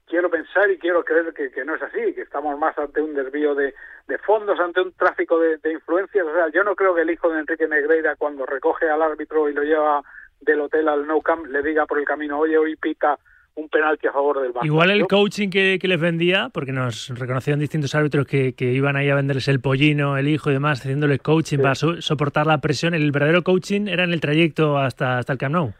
[0.07, 3.13] quiero pensar y quiero creer que, que no es así, que estamos más ante un
[3.13, 3.73] desvío de,
[4.07, 6.25] de fondos, ante un tráfico de, de influencias.
[6.25, 9.49] O sea, yo no creo que el hijo de Enrique Negreira, cuando recoge al árbitro
[9.49, 10.01] y lo lleva
[10.41, 13.17] del hotel al No Camp, le diga por el camino, oye, hoy pita
[13.55, 14.65] un penalti a favor del Barça.
[14.65, 18.65] Igual el Yo- coaching que, que les vendía, porque nos reconocieron distintos árbitros que, que
[18.73, 22.47] iban ahí a venderles el pollino, el hijo y demás, haciéndoles coaching para so- soportar
[22.47, 22.95] la presión.
[22.95, 25.73] El verdadero coaching era en el trayecto hasta, hasta el Camp Nou.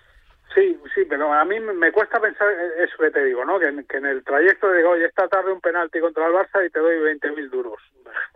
[0.94, 3.60] Sí, pero a mí me- me cuesta pensar eso que te digo, ¿no?
[3.60, 6.66] Que en, que en el trayecto digo, oye, esta tarde un penalti contra el Barça
[6.66, 7.80] y te doy 20.000 duros.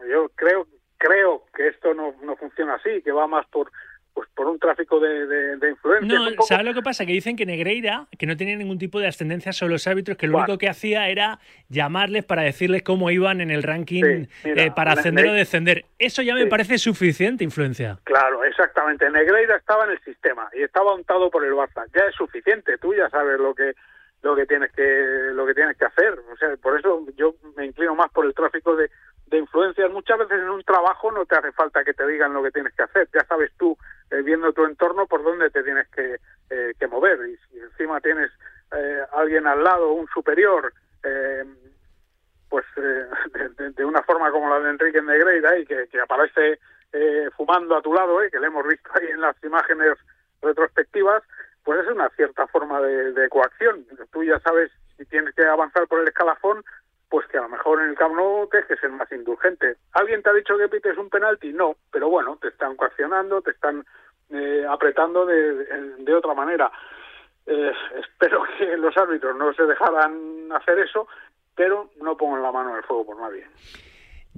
[0.09, 0.65] Yo creo
[0.97, 3.69] creo que esto no, no funciona así, que va más por
[4.17, 6.11] pues por un tráfico de, de, de influencias.
[6.11, 7.05] No, poco- ¿sabes lo que pasa?
[7.05, 10.25] Que dicen que Negreira, que no tenía ningún tipo de ascendencia sobre los árbitros, que
[10.25, 11.37] lo único que hacía era
[11.69, 15.85] llamarles para decirles cómo iban en el ranking Sí, mira, eh, para ascender o descender.
[15.99, 16.49] Eso ya me Sí.
[16.49, 17.99] parece suficiente influencia.
[18.05, 19.07] Claro, exactamente.
[19.11, 21.85] Negreira estaba en el sistema y estaba untado por el Barça.
[21.95, 22.79] Ya es suficiente.
[22.79, 23.73] Tú ya sabes lo que
[24.23, 24.83] lo que tienes que
[25.33, 26.17] lo que tienes que hacer.
[26.33, 28.89] O sea, por eso yo me inclino más por el tráfico de,
[29.27, 29.91] de influencias.
[29.91, 32.73] Muchas veces en un trabajo no te hace falta que te digan lo que tienes
[32.73, 33.07] que hacer.
[33.13, 33.77] Ya sabes tú,
[34.11, 36.17] eh, viendo tu entorno, por dónde te tienes que,
[36.49, 37.19] eh, que mover.
[37.29, 38.31] Y si encima tienes
[38.75, 41.43] eh, alguien al lado, un superior, eh,
[42.49, 43.05] pues eh,
[43.57, 46.59] de, de- una forma como la de Enrique Negreira y que, que aparece
[46.93, 49.97] eh, fumando a tu lado, que le hemos visto ahí en las imágenes
[50.41, 51.23] retrospectivas,
[51.63, 53.85] pues es una cierta forma de, de coacción.
[54.11, 56.63] Tú ya sabes si tienes que avanzar por el escalafón,
[57.09, 59.77] pues que a lo mejor en el Camp Nou tienes que ser más indulgente.
[59.93, 61.53] ¿Alguien te ha dicho que pites un penalti?
[61.53, 63.85] No, pero bueno, te están coaccionando, te están
[64.29, 66.69] eh, apretando de, de- de otra manera.
[67.45, 71.07] Eh, espero que los árbitros no se dejaran hacer eso,
[71.55, 73.47] pero no pongan la mano en el fuego por nadie.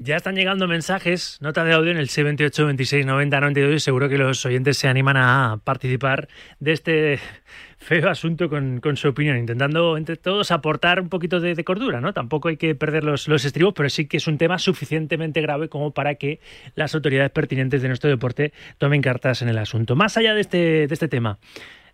[0.02, 4.08] Ya están llegando mensajes, notas de audio en el 628 26 90 92 y seguro
[4.08, 6.30] que los oyentes se animan a participar
[6.62, 7.20] de este
[7.80, 12.14] feo asunto con, su opinión, intentando entre todos aportar un poquito de, de cordura, ¿no?
[12.14, 15.68] Tampoco hay que perder los, los estribos, pero sí que es un tema suficientemente grave
[15.68, 16.40] como para que
[16.76, 19.98] las autoridades pertinentes de nuestro deporte tomen cartas en el asunto.
[19.98, 21.40] Más allá de este, de este tema,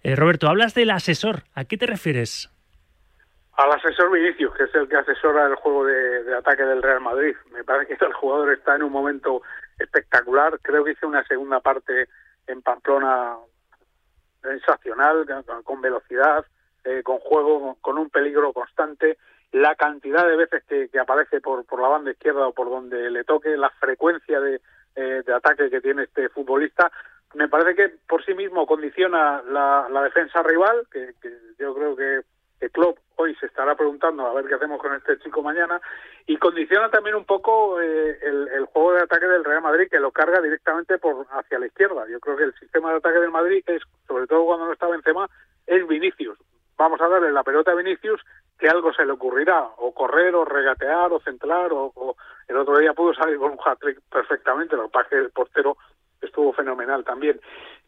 [0.04, 2.52] eh, Roberto, hablas del asesor, ¿a qué te refieres?
[3.58, 7.36] Al asesor Vinicius, que es el que asesora el juego de, ataque del Real Madrid.
[7.52, 9.44] Me parece que el jugador está en un momento
[9.80, 10.60] espectacular.
[10.62, 12.10] Creo que hizo una segunda parte
[12.48, 13.38] en Pamplona
[14.42, 15.26] sensacional,
[15.64, 16.46] con- velocidad,
[16.84, 19.18] eh, con juego, con un peligro constante.
[19.54, 23.24] La cantidad de veces que, aparece por, por la banda izquierda o por donde le
[23.24, 24.60] toque, la frecuencia de,
[24.98, 26.92] eh, ataque que tiene este futbolista,
[27.34, 31.14] me parece que por sí mismo condiciona la, defensa rival, que
[31.58, 32.22] yo creo que,
[32.66, 35.80] que Klopp hoy se estará preguntando a ver qué hacemos con este chico mañana,
[36.26, 40.12] y condiciona también un poco eh, el, juego de ataque del Real Madrid, que lo
[40.12, 42.06] carga directamente por hacia la izquierda.
[42.10, 44.88] Yo creo que el sistema de ataque del Madrid es, sobre todo cuando no está
[44.88, 45.30] Benzema,
[45.68, 46.38] es Vinicius.
[46.78, 48.22] Vamos a darle la pelota a Vinicius,
[48.58, 52.78] que algo se le ocurrirá, o correr, o regatear, o centrar, o, o- el otro
[52.80, 55.78] día pudo salir con un hat-trick perfectamente, lo que pasa el portero
[56.22, 57.40] estuvo fenomenal también.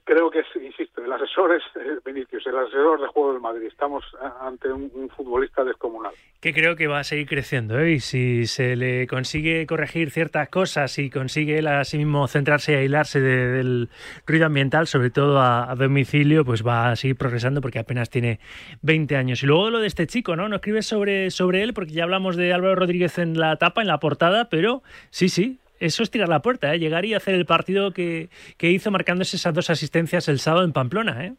[0.07, 3.67] Creo que, es, insisto, el asesor es eh, Vinicius, el asesor de juego del Madrid.
[3.67, 6.13] Estamos eh, ante un, un futbolista descomunal.
[6.39, 7.91] que creo que va a seguir creciendo ¿eh?
[7.91, 12.71] y si se le consigue corregir ciertas cosas y consigue él a sí mismo centrarse
[12.71, 13.89] y aislarse de- del
[14.25, 18.39] ruido ambiental, sobre todo a, a domicilio, pues va a seguir progresando porque apenas tiene
[18.83, 19.43] 20 años.
[19.43, 20.47] Y luego lo de este chico, ¿no?
[20.47, 23.87] No escribes sobre, sobre él porque ya hablamos de Álvaro Rodríguez en la tapa, en
[23.89, 25.59] la portada, pero sí, sí.
[25.79, 26.79] Eso es tirar la puerta, ¿eh?
[26.79, 30.73] llegar y hacer el partido que, que hizo marcándose esas dos asistencias el sábado en
[30.73, 31.25] Pamplona.
[31.25, 31.33] ¿eh?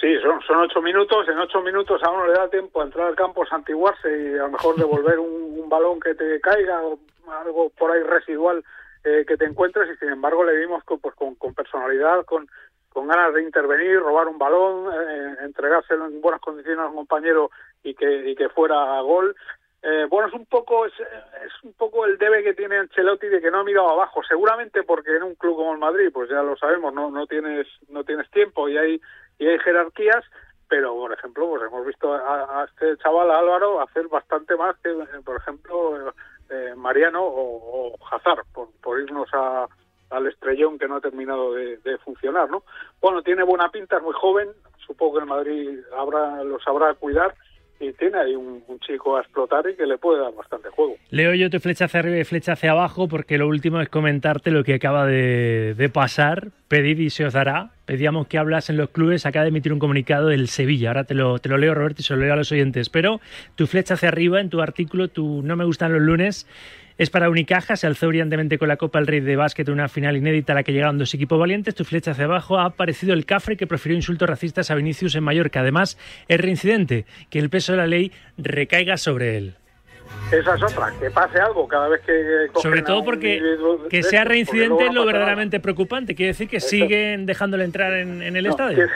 [0.00, 1.28] Sí, son, son ocho minutos.
[1.28, 4.42] En ocho minutos a uno le da tiempo a entrar al campo, santiguarse y a
[4.42, 6.98] lo mejor devolver un, balón que te caiga o
[7.30, 8.64] algo por ahí residual
[9.04, 9.90] eh, que te encuentres.
[9.90, 12.48] Y sin embargo, le vimos con, pues, con, con personalidad, con,
[12.88, 17.50] con ganas de intervenir, robar un balón, eh, entregárselo en buenas condiciones a un compañero
[17.82, 19.36] y que, y que fuera a gol.
[19.82, 23.40] Eh, bueno, es un poco es, es un poco el debe que tiene Ancelotti de
[23.40, 26.42] que no ha mirado abajo, seguramente porque en un club como el Madrid, pues ya
[26.42, 29.00] lo sabemos, no no tienes no tienes tiempo y hay
[29.38, 30.24] y hay jerarquías,
[30.68, 34.90] pero por ejemplo, pues hemos visto a, este chaval Álvaro hacer bastante más que
[35.24, 36.12] por ejemplo
[36.50, 39.68] eh, Mariano o, o Hazard, por, por irnos a,
[40.10, 42.62] al estrellón que no ha terminado de, funcionar, ¿no?
[43.00, 44.48] Bueno, tiene buena pinta, es muy joven,
[44.78, 47.34] supongo que el Madrid habrá, lo sabrá cuidar
[47.80, 50.96] y tiene ahí un, un chico a explotar y que le puede dar bastante juego.
[51.10, 54.50] Leo yo tu flecha hacia arriba y flecha hacia abajo porque lo último es comentarte
[54.50, 56.48] lo que acaba de, de pasar.
[56.68, 57.70] Pedid y se os dará.
[57.86, 59.24] Pedíamos que hablas en los clubes.
[59.26, 60.90] Acaba de emitir un comunicado del Sevilla.
[60.90, 62.90] Ahora te lo, te lo leo, Roberto, y se lo leo a los oyentes.
[62.90, 63.20] Pero
[63.54, 66.46] tu flecha hacia arriba en tu artículo, tu no me gustan los lunes,
[66.98, 70.16] es para Unicaja, se alzó brillantemente con la Copa del Rey de Básquet, una final
[70.16, 71.74] inédita a la que llegaron dos equipos valientes.
[71.74, 75.22] Tu flecha hacia abajo ha aparecido el Cafre que profirió insultos racistas a Vinicius en
[75.22, 75.60] Mallorca.
[75.60, 75.96] Además,
[76.26, 79.54] es reincidente que el peso de la ley recaiga sobre él.
[80.32, 82.48] Esa es otra, que pase algo cada vez que...
[82.60, 83.40] Sobre todo porque
[83.88, 86.14] que sea reincidente es lo verdaderamente preocupante.
[86.14, 88.86] Quiere decir que siguen dejándole entrar en, en el No, estadio.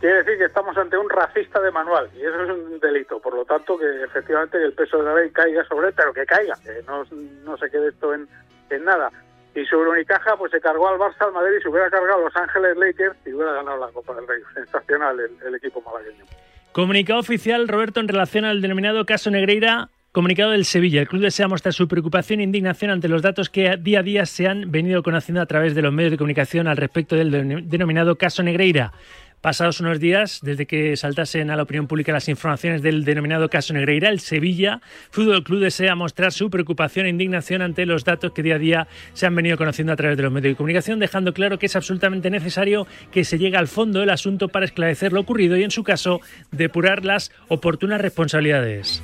[0.00, 3.20] Quiere decir que estamos ante un racista de manual y eso es un delito.
[3.20, 6.24] Por lo tanto, que efectivamente el peso de la ley caiga sobre él, pero que
[6.26, 7.04] caiga, que no,
[7.44, 8.28] no se quede esto en,
[8.70, 9.10] en nada.
[9.54, 12.24] Y sobre Unicaja, pues se cargó al Barça, al Madrid, y se hubiera cargado a
[12.24, 14.40] Los Ángeles Lakers y hubiera ganado la Copa del Rey.
[14.54, 16.24] Sensacional el, el equipo malagueño.
[16.72, 19.88] Comunicado oficial, Roberto, en relación al denominado caso Negreira.
[20.12, 21.02] Comunicado del Sevilla.
[21.02, 24.24] El club desea mostrar su preocupación e indignación ante los datos que día a día
[24.24, 27.68] se han venido conociendo a través de los medios de comunicación al respecto del den-
[27.68, 28.92] denominado caso Negreira.
[29.40, 33.72] Pasados unos días, desde que saltasen a la opinión pública las informaciones del denominado caso
[33.74, 34.80] Negreira, el Sevilla
[35.10, 38.88] Fútbol Club desea mostrar su preocupación e indignación ante los datos que día a día
[39.12, 41.76] se han venido conociendo a través de los medios de comunicación, dejando claro que es
[41.76, 45.70] absolutamente necesario que se llegue al fondo del asunto para esclarecer lo ocurrido y, en
[45.70, 46.20] su caso,
[46.50, 49.02] depurar las oportunas responsabilidades.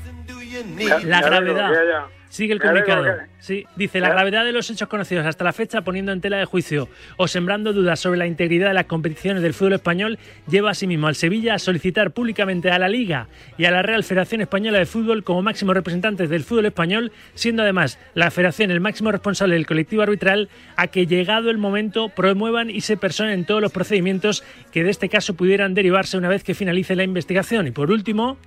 [1.04, 2.06] La gravedad.
[2.32, 3.04] Sigue el comunicado.
[3.40, 6.46] Sí, dice la gravedad de los hechos conocidos hasta la fecha, poniendo en tela de
[6.46, 6.88] juicio
[7.18, 11.14] o sembrando dudas sobre la integridad de las competiciones del fútbol español, lleva asimismo al
[11.14, 15.24] Sevilla a solicitar públicamente a la Liga y a la Real Federación Española de Fútbol
[15.24, 20.00] como máximos representantes del fútbol español, siendo además la Federación el máximo responsable del colectivo
[20.00, 24.42] arbitral, a que llegado el momento promuevan y se personen todos los procedimientos
[24.72, 27.66] que de este caso pudieran derivarse una vez que finalice la investigación.
[27.66, 28.38] Y por último,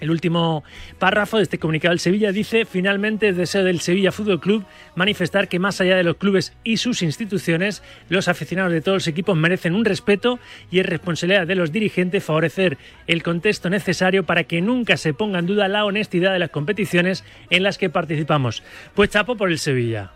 [0.00, 0.64] el último
[0.98, 5.48] párrafo de este comunicado del Sevilla dice, finalmente es deseo del Sevilla Fútbol Club manifestar
[5.48, 9.36] que más allá de los clubes y sus instituciones, los aficionados de todos los equipos
[9.36, 10.38] merecen un respeto
[10.70, 15.38] y es responsabilidad de los dirigentes favorecer el contexto necesario para que nunca se ponga
[15.38, 18.62] en duda la honestidad de las competiciones en las que participamos.
[18.94, 20.10] Pues chapo por el Sevilla.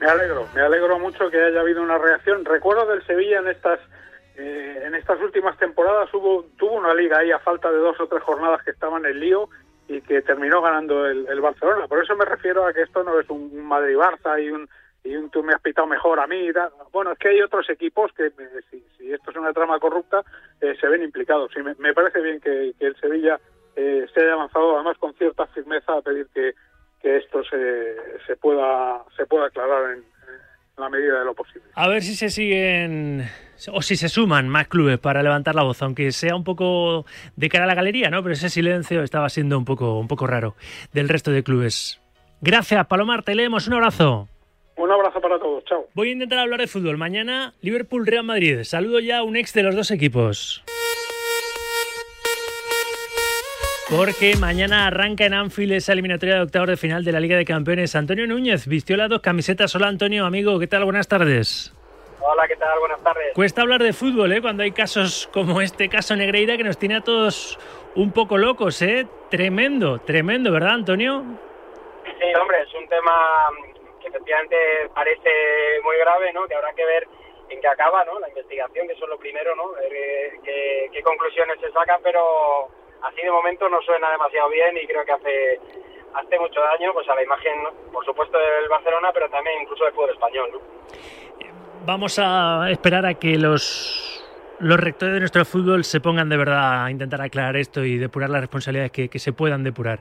[0.00, 2.44] Me alegro, me alegro mucho que haya habido una reacción.
[2.44, 3.80] Recuerdo del Sevilla en estas
[4.36, 8.06] eh, en estas últimas temporadas hubo tuvo una liga ahí a falta de dos o
[8.06, 9.48] tres jornadas que estaban en lío
[9.88, 11.86] y que terminó ganando el, el Barcelona.
[11.86, 14.68] Por eso me refiero a que esto no es un Madrid-Barça y un
[15.06, 16.50] y un tú me has pitado mejor a mí.
[16.92, 18.32] Bueno, es que hay otros equipos que, eh,
[18.70, 20.24] si, si esto es una trama corrupta,
[20.60, 21.52] eh, se ven implicados.
[21.56, 23.38] Y me, parece bien que, que el Sevilla
[23.76, 26.54] eh, se haya avanzado, además con cierta firmeza, a pedir que,
[27.02, 27.94] esto se,
[28.26, 31.68] se pueda se pueda aclarar en, en la medida de lo posible.
[31.76, 33.22] A ver si se siguen
[33.72, 37.48] o si se suman más clubes para levantar la voz, aunque sea un poco de
[37.48, 38.22] cara a la galería, ¿no?
[38.22, 40.56] Pero ese silencio estaba siendo un poco, un poco raro
[40.92, 42.00] del resto de clubes.
[42.40, 43.66] Gracias, Palomar, te leemos.
[43.66, 44.28] Un abrazo.
[44.76, 45.86] Un abrazo para todos, chao.
[45.94, 46.98] Voy a intentar hablar de fútbol.
[46.98, 48.62] Mañana, Liverpool-Real Madrid.
[48.64, 50.62] Saludo ya a un ex de los dos equipos.
[53.88, 57.44] Porque mañana arranca en Anfield esa eliminatoria de octavos de final de la Liga de
[57.44, 57.94] Campeones.
[57.94, 59.74] Antonio Núñez vistió las dos camisetas.
[59.76, 60.84] Hola Antonio, amigo, ¿qué tal?
[60.84, 61.72] Buenas tardes.
[62.20, 62.78] Hola, ¿qué tal?
[62.78, 63.34] Buenas tardes.
[63.34, 64.40] Cuesta hablar de fútbol, ¿eh?
[64.40, 67.58] Cuando hay casos como este caso Negreira que nos tiene a todos
[67.94, 69.06] un poco locos, ¿eh?
[69.30, 71.22] Tremendo, tremendo, ¿verdad, Antonio?
[72.04, 73.12] Sí, hombre, es un tema
[74.00, 74.56] que efectivamente
[74.94, 75.30] parece
[75.82, 76.46] muy grave, ¿no?
[76.46, 77.06] Que habrá que ver
[77.50, 78.18] en qué acaba, ¿no?
[78.18, 79.72] La investigación, que eso es lo primero, ¿no?
[79.72, 82.68] Ver eh, qué, qué conclusiones se sacan, pero
[83.02, 85.60] así de momento no suena demasiado bien y creo que hace
[86.14, 87.52] hace mucho daño pues a la imagen,
[87.92, 90.60] por supuesto, del Barcelona, pero también incluso del fútbol español, ¿no?
[91.86, 94.20] Vamos a esperar a que los,
[94.58, 98.28] los rectores de nuestro fútbol se pongan de verdad a intentar aclarar esto y depurar
[98.28, 100.00] las responsabilidades que, que se puedan depurar.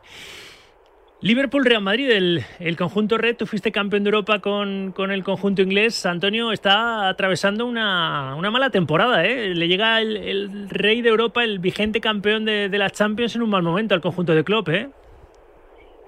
[1.22, 5.62] Liverpool-Real Madrid, el, el conjunto red, tú fuiste campeón de Europa con, con el conjunto
[5.62, 6.08] inglés.
[6.08, 9.24] Antonio está atravesando una, una mala temporada.
[9.24, 9.50] ¿eh?
[9.54, 13.44] Le llega el, el rey de Europa, el vigente campeón de, de la Champions, en
[13.44, 14.70] un mal momento al conjunto de Klopp.
[14.70, 14.90] ¿eh?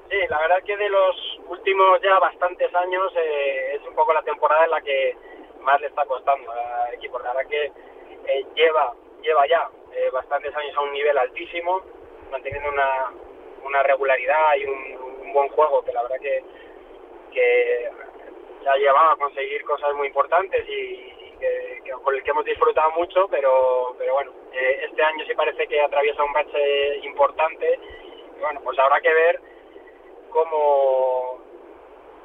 [0.09, 1.15] Sí, la verdad es que de los
[1.49, 5.15] últimos ya bastantes años eh, es un poco la temporada en la que
[5.68, 7.20] más le está costando al equipo.
[7.20, 11.82] La verdad que eh, lleva lleva ya eh, bastantes años a un nivel altísimo,
[12.32, 13.11] manteniendo una,
[13.63, 16.41] una regularidad y un, buen juego que la verdad que,
[17.34, 17.91] que
[18.63, 22.89] ya ha llevado a conseguir cosas muy importantes y, que con el que hemos disfrutado
[22.91, 27.78] mucho, pero, pero bueno, eh, este año sí parece que atraviesa un bache importante
[28.36, 29.39] y bueno, pues habrá que ver
[30.30, 31.39] cómo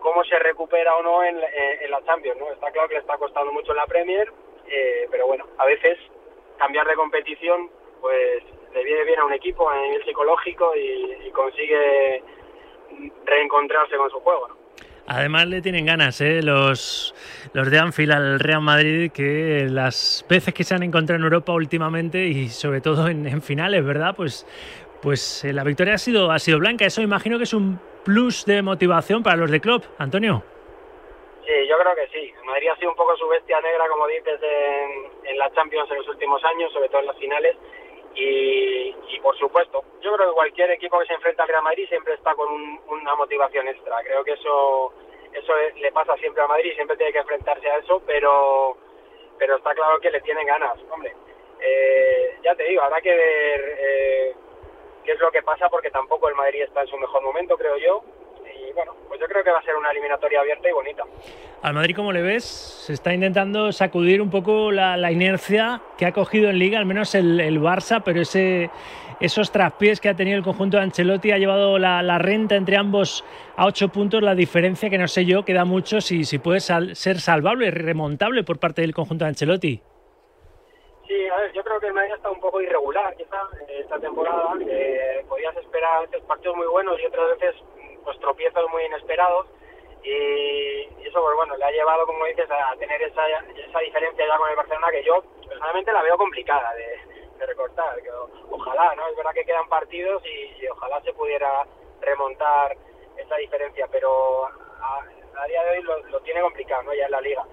[0.02, 2.52] cómo se recupera o no en, en, en la Champions, ¿no?
[2.52, 4.30] Está claro que le está costando mucho en la Premier,
[4.66, 5.98] eh, pero bueno, a veces
[6.58, 8.42] cambiar de competición, pues
[8.74, 12.22] le viene bien a un equipo a nivel psicológico y, y consigue
[13.24, 14.62] reencontrarse con su juego, ¿no?
[15.06, 16.42] Además le tienen ganas ¿eh?
[16.42, 17.12] los,
[17.52, 21.52] los de Anfield al Real Madrid que las veces que se han encontrado en Europa
[21.52, 24.14] últimamente y sobre todo en, en finales, ¿verdad?
[24.16, 24.46] Pues,
[25.02, 26.86] pues eh, la victoria ha sido, ha sido blanca.
[26.86, 29.84] Eso imagino que es un plus de motivación para los de Klopp.
[29.98, 30.42] Antonio.
[31.44, 32.32] Sí, yo creo que sí.
[32.44, 35.98] Madrid ha sido un poco su bestia negra, como dices, en, en la Champions en
[35.98, 37.56] los últimos años, sobre todo en las finales.
[38.14, 41.88] Y, y, por supuesto, yo creo que cualquier equipo que se enfrenta al Real Madrid
[41.88, 43.96] siempre está con un, una motivación extra.
[44.04, 44.92] Creo que eso
[45.32, 48.76] eso le pasa siempre a Madrid, siempre tiene que enfrentarse a eso, pero
[49.38, 51.14] pero está claro que le tienen ganas, hombre.
[51.60, 54.34] Eh, ya te digo, habrá que ver eh,
[55.04, 57.76] qué es lo que pasa porque tampoco el Madrid está en su mejor momento, creo
[57.78, 58.02] yo.
[58.54, 61.04] Y bueno, pues yo creo que va a ser una eliminatoria abierta y bonita.
[61.62, 62.44] Al Madrid, ¿cómo le ves?
[62.44, 67.14] Se está intentando sacudir un poco la, inercia que ha cogido en Liga, al menos
[67.14, 68.70] el, el, Barça, pero ese,
[69.20, 73.24] esos traspiés que ha tenido el conjunto de Ancelotti ha llevado la, renta entre ambos
[73.56, 74.22] a ocho puntos.
[74.22, 78.58] La diferencia que no sé yo, queda mucho si, si puede ser salvable, remontable por
[78.58, 79.82] parte del conjunto de Ancelotti.
[81.12, 84.54] Sí, a ver, yo creo que el Madrid está un poco irregular, quizá, esta temporada.
[84.66, 87.54] Eh, podías esperar veces partidos muy buenos y otras veces
[88.02, 89.46] pues tropiezos muy inesperados.
[90.02, 94.26] Y, y, eso pues bueno le ha llevado como dices a tener esa, esa diferencia
[94.26, 96.98] ya con el Barcelona que yo personalmente la veo complicada de,
[97.38, 98.02] de recortar.
[98.02, 98.10] Que
[98.50, 101.66] ojalá no es verdad que quedan partidos y, y, ojalá se pudiera
[102.00, 102.74] remontar
[103.18, 105.04] esa diferencia pero a,
[105.36, 107.44] a día de hoy lo, lo, tiene complicado no ya en la liga.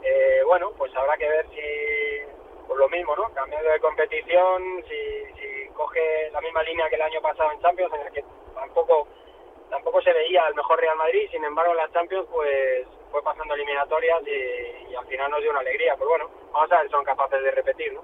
[0.00, 2.34] Eh, bueno pues habrá que ver si
[2.66, 7.02] pues lo mismo no cambiando de competición si, si coge la misma línea que el
[7.02, 9.08] año pasado en Champions en el que tampoco
[9.70, 13.54] tampoco se veía el mejor Real Madrid, sin embargo en la Champions pues fue pasando
[13.54, 15.94] eliminatorias y, y, al final nos dio una alegría.
[15.96, 18.02] Pues bueno, vamos a ver son capaces de repetir, ¿no?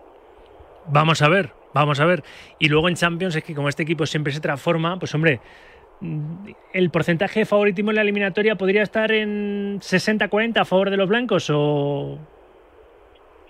[0.87, 2.23] Vamos a ver, vamos a ver.
[2.59, 5.41] Y luego en Champions es que como este equipo siempre se transforma, pues hombre,
[6.73, 11.51] el porcentaje favoritismo en la eliminatoria podría estar en 60-40 a favor de los blancos
[11.53, 12.19] o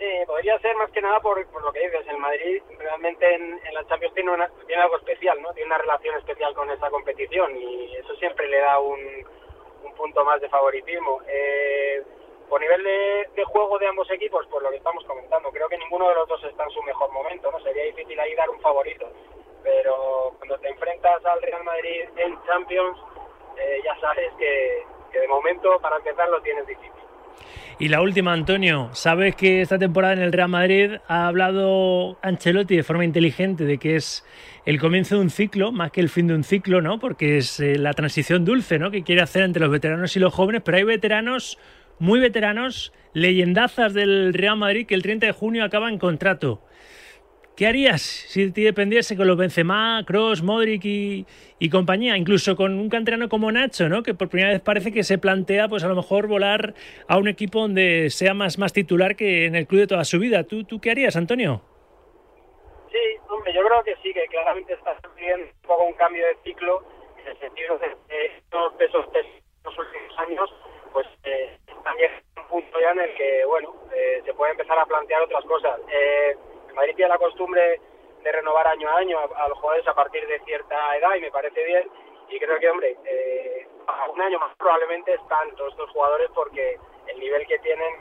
[0.00, 2.08] Sí, podría ser más que nada por, por lo que dices.
[2.08, 5.52] El Madrid realmente en, en la Champions tiene, una, tiene algo especial, ¿no?
[5.52, 8.98] Tiene una relación especial con esa competición y eso siempre le da un,
[9.84, 11.20] un punto más de favoritismo.
[11.28, 12.02] Eh,
[12.48, 16.08] por nivel de, juego de ambos equipos, pues lo que estamos comentando, creo que ninguno
[16.08, 17.60] de los dos está en su mejor momento, ¿no?
[17.60, 19.06] Sería difícil ahí dar un favorito.
[19.62, 22.98] Pero cuando te enfrentas al Real Madrid en Champions,
[23.58, 24.82] eh, ya sabes que,
[25.12, 26.99] que de momento, para empezar, lo tienes difícil.
[27.80, 32.76] Y la última, Antonio, sabes que esta temporada en el Real Madrid ha hablado Ancelotti
[32.76, 34.22] de forma inteligente de que es
[34.66, 36.98] el comienzo de un ciclo, más que el fin de un ciclo, ¿no?
[36.98, 38.90] Porque es eh, la transición dulce, ¿no?
[38.90, 41.58] Que quiere hacer entre los veteranos y los jóvenes, pero hay veteranos,
[41.98, 46.62] muy veteranos, leyendazas del Real Madrid que el 30 de junio acaban contrato.
[47.60, 52.16] ¿Qué harías si te dependiese con los Benzema, Cross, Modric y, compañía?
[52.16, 54.02] Incluso con un canterano como Nacho, ¿no?
[54.02, 56.72] Que por primera vez parece que se plantea, pues a lo mejor volar
[57.06, 60.18] a un equipo donde sea más, más titular que en el club de toda su
[60.18, 60.44] vida.
[60.44, 61.60] ¿Tú, tú qué harías, Antonio?
[62.90, 62.98] Sí,
[63.28, 66.82] hombre, yo creo que sí, que claramente está sucediendo un poco un cambio de ciclo
[67.20, 69.04] en el sentido de que estos pesos
[69.66, 70.50] últimos años,
[70.94, 74.86] pues eh, también un punto ya en el que, bueno, eh, se puede empezar a
[74.86, 75.78] plantear otras cosas.
[75.92, 76.36] Eh,
[76.80, 77.78] Madrid tiene la costumbre
[78.22, 81.20] de renovar año a año a, a, los jugadores a partir de cierta edad y
[81.20, 81.90] me parece bien.
[82.30, 83.66] Y creo que, hombre, eh,
[84.10, 87.94] un año más probablemente están todos estos jugadores porque el nivel que tienen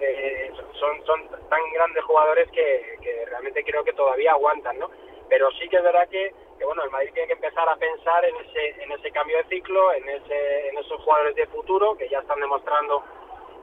[0.00, 4.90] eh, son, son tan grandes jugadores que, que, realmente creo que todavía aguantan, ¿no?
[5.30, 8.24] Pero sí que es verdad que, que, bueno, el Madrid tiene que empezar a pensar
[8.24, 12.08] en ese, en ese cambio de ciclo, en, ese, en esos jugadores de futuro que
[12.08, 13.02] ya están demostrando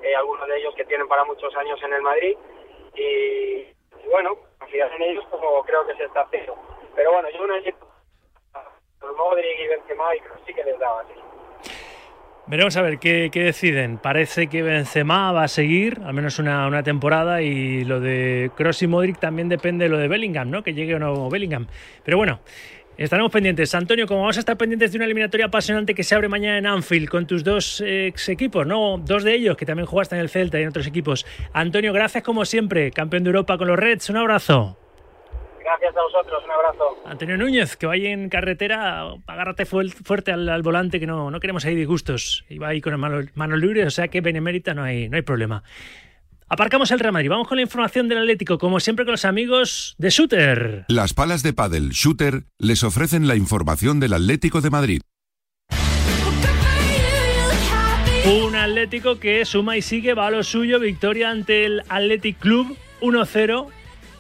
[0.02, 2.38] eh, algunos de ellos que tienen para muchos años en el Madrid.
[2.96, 6.56] Y, y bueno, confiar en ellos como creo que se está haciendo.
[6.96, 7.76] Pero bueno, yo no he
[9.18, 11.14] Modric y Benzema y sí que les daba así.
[12.48, 13.98] Veremos a ver qué, qué, deciden.
[13.98, 18.84] Parece que Benzema va a seguir, al menos una, una, temporada, y lo de Cross
[18.84, 20.62] y Modric también depende de lo de Bellingham, ¿no?
[20.62, 21.68] Que llegue o no Bellingham.
[22.04, 22.40] Pero bueno,
[22.98, 23.74] estaremos pendientes.
[23.76, 26.68] Antonio, como vamos a estar pendientes de una eliminatoria apasionante que se abre mañana en
[26.68, 28.98] Anfield con tus dos ex equipos, ¿no?
[28.98, 31.26] Dos de ellos que también jugaste en el Celta y en otros equipos.
[31.54, 34.10] Antonio, gracias como siempre, campeón de Europa con los Reds.
[34.10, 34.78] Un abrazo.
[35.66, 36.98] Gracias a vosotros, un abrazo.
[37.06, 41.66] Antonio Núñez, que vaya en carretera, agárrate fuerte al, al, volante, que no, no queremos
[41.66, 42.46] ahí disgustos.
[42.50, 45.24] Y va ahí con manos mano libres, o sea que benemérita no hay, no hay
[45.24, 45.64] problema.
[46.48, 47.30] Aparcamos el Real Madrid.
[47.30, 50.86] Vamos con la información del Atlético, como siempre con los amigos de Shooter.
[50.90, 55.02] Las palas de pádel Shooter les ofrecen la información del Atlético de Madrid.
[58.26, 62.78] Un Atlético que suma y sigue, va a lo suyo, victoria ante el Athletic Club
[63.02, 63.68] 1-0.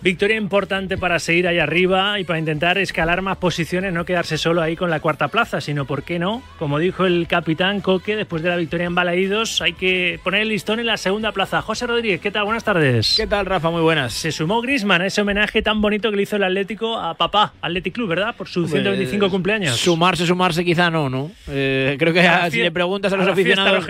[0.06, 4.62] Victoria importante para seguir ahí arriba y para intentar escalar más posiciones, no quedarse solo
[4.62, 6.43] ahí con la cuarta plaza, sino, ¿por qué no?
[6.60, 10.49] Como dijo el capitán Coque, después de la victoria en Balaídos, hay que poner el
[10.49, 11.64] listón en la segunda plaza.
[11.64, 12.45] José Rodríguez, ¿qué tal?
[12.45, 13.16] Buenas tardes.
[13.18, 13.72] ¿Qué tal, Rafa?
[13.72, 14.14] Muy buenas.
[14.14, 17.53] Se sumó Grisman a ese homenaje tan bonito que le hizo el Atlético a papá,
[17.60, 18.36] Athletic Club, ¿verdad?
[18.36, 19.76] Por su 125 cumpleaños.
[19.76, 21.32] Sumarse, sumarse quizá no, ¿no?
[21.47, 23.88] Eh, creo que A si le preguntas a los a aficionados,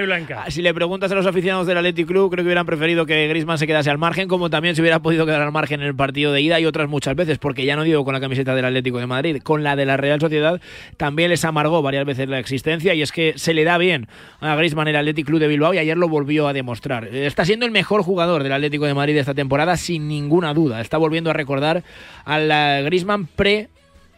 [0.47, 3.57] si le preguntas a los aficionados del Athletic Club, creo que hubieran preferido que Griezmann
[3.57, 6.04] se quedase al margen, como también se hubiera podido quedar al margen en el partido
[6.13, 8.99] de ida y otras muchas veces, porque ya no digo con la camiseta del Atlético
[8.99, 10.61] de Madrid, con la de la Real Sociedad
[10.97, 14.07] también les amargó varias veces la existencia y es que se le da bien
[14.39, 17.05] a Griezmann el Athletic Club de Bilbao y ayer lo volvió a demostrar.
[17.13, 20.81] Está siendo el mejor jugador del Atlético de Madrid esta temporada sin ninguna duda.
[20.81, 21.83] Está volviendo a recordar
[22.25, 23.69] al Griezmann pre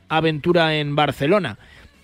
[0.10, 1.58] aventura en Barcelona.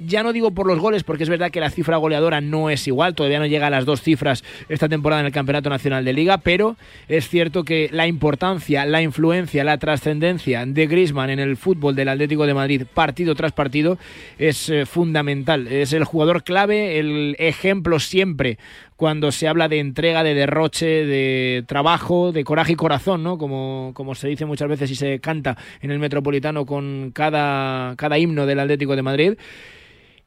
[0.05, 2.87] Ya no digo por los goles, porque es verdad que la cifra goleadora no es
[2.87, 6.13] igual, todavía no llega a las dos cifras esta temporada en el Campeonato Nacional de
[6.13, 6.75] Liga, pero
[7.07, 12.09] es cierto que la importancia, la influencia, la trascendencia de Griezmann en el fútbol del
[12.09, 13.97] Atlético de Madrid, partido tras partido,
[14.37, 15.67] es eh, fundamental.
[15.67, 18.57] Es el jugador clave, el ejemplo siempre
[18.95, 23.37] cuando se habla de entrega, de derroche, de trabajo, de coraje y corazón, ¿no?
[23.37, 28.17] Como, como se dice muchas veces y se canta en el Metropolitano con cada, cada
[28.17, 29.33] himno del Atlético de Madrid.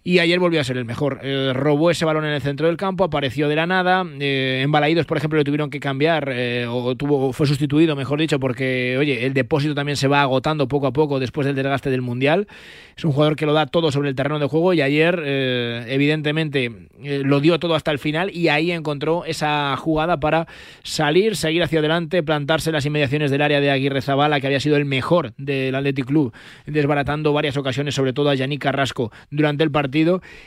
[0.07, 1.19] Y ayer volvió a ser el mejor.
[1.25, 4.07] Eh, robó ese balón en el centro del campo, apareció de la nada.
[4.21, 8.21] Eh, en Balaídos, por ejemplo, le tuvieron que cambiar, eh, o tuvo, fue sustituido, mejor
[8.21, 11.91] dicho, porque, oye, el depósito también se va agotando poco a poco después del desgaste
[11.91, 12.47] del Mundial.
[12.97, 15.87] Es un jugador que lo da todo sobre el terreno de juego y ayer, eh,
[15.89, 16.71] evidentemente,
[17.03, 20.47] lo dio todo hasta el final y ahí encontró esa jugada para
[20.85, 24.61] salir, seguir hacia adelante, plantarse en las inmediaciones del área de Aguirre Zabala, que había
[24.61, 26.33] sido el mejor del Athletic Club,
[26.65, 29.96] desbaratando varias ocasiones, sobre todo a Yannick Carrasco, durante el partido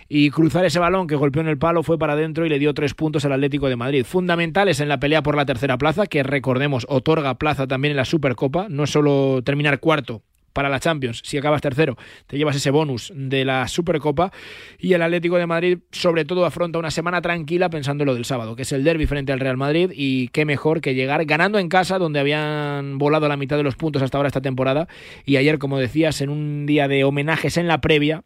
[0.08, 2.74] y cruzar ese balón que golpeó en el palo fue para adentro y le dio
[2.74, 4.06] tres puntos al Atlético de Madrid.
[4.06, 8.06] Fundamentales en la pelea por la tercera plaza, que recordemos otorga plaza también en la
[8.06, 10.22] Supercopa, no es solo terminar cuarto
[10.54, 11.98] para la Champions, si acabas tercero,
[12.28, 14.32] te llevas ese bonus de la Supercopa.
[14.78, 18.26] Y el Atlético de Madrid sobre todo afronta una semana tranquila pensando en lo del
[18.26, 21.60] sábado, que es el derby frente al Real Madrid y qué mejor que llegar ganando
[21.60, 24.88] en casa donde habían volado la mitad de los puntos hasta ahora esta temporada.
[25.26, 28.24] Y ayer, como decías, en un día de homenajes en la previa,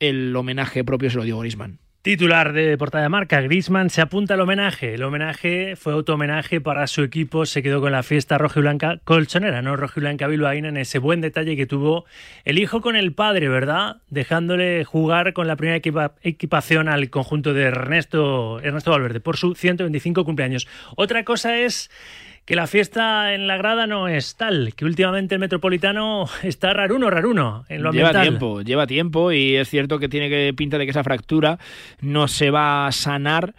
[0.00, 1.78] el homenaje propio se lo dio Griezmann.
[2.02, 4.94] Titular de portada de marca, Griezmann se apunta al homenaje.
[4.94, 9.00] El homenaje fue auto-homenaje para su equipo, se quedó con la fiesta roja y blanca
[9.02, 9.74] colchonera, ¿no?
[9.74, 12.04] Roja y blanca bilbaína en ese buen detalle que tuvo
[12.44, 13.96] el hijo con el padre, ¿verdad?
[14.08, 19.56] Dejándole jugar con la primera equipa- equipación al conjunto de Ernesto, Ernesto Valverde por su
[19.56, 20.68] 125 cumpleaños.
[20.94, 21.90] Otra cosa es
[22.46, 27.10] que la fiesta en la grada no es tal, que últimamente el Metropolitano está raruno,
[27.10, 28.22] raruno en lo Lleva ambiental.
[28.22, 31.58] tiempo, lleva tiempo y es cierto que tiene que pinta de que esa fractura
[32.00, 33.54] no se va a sanar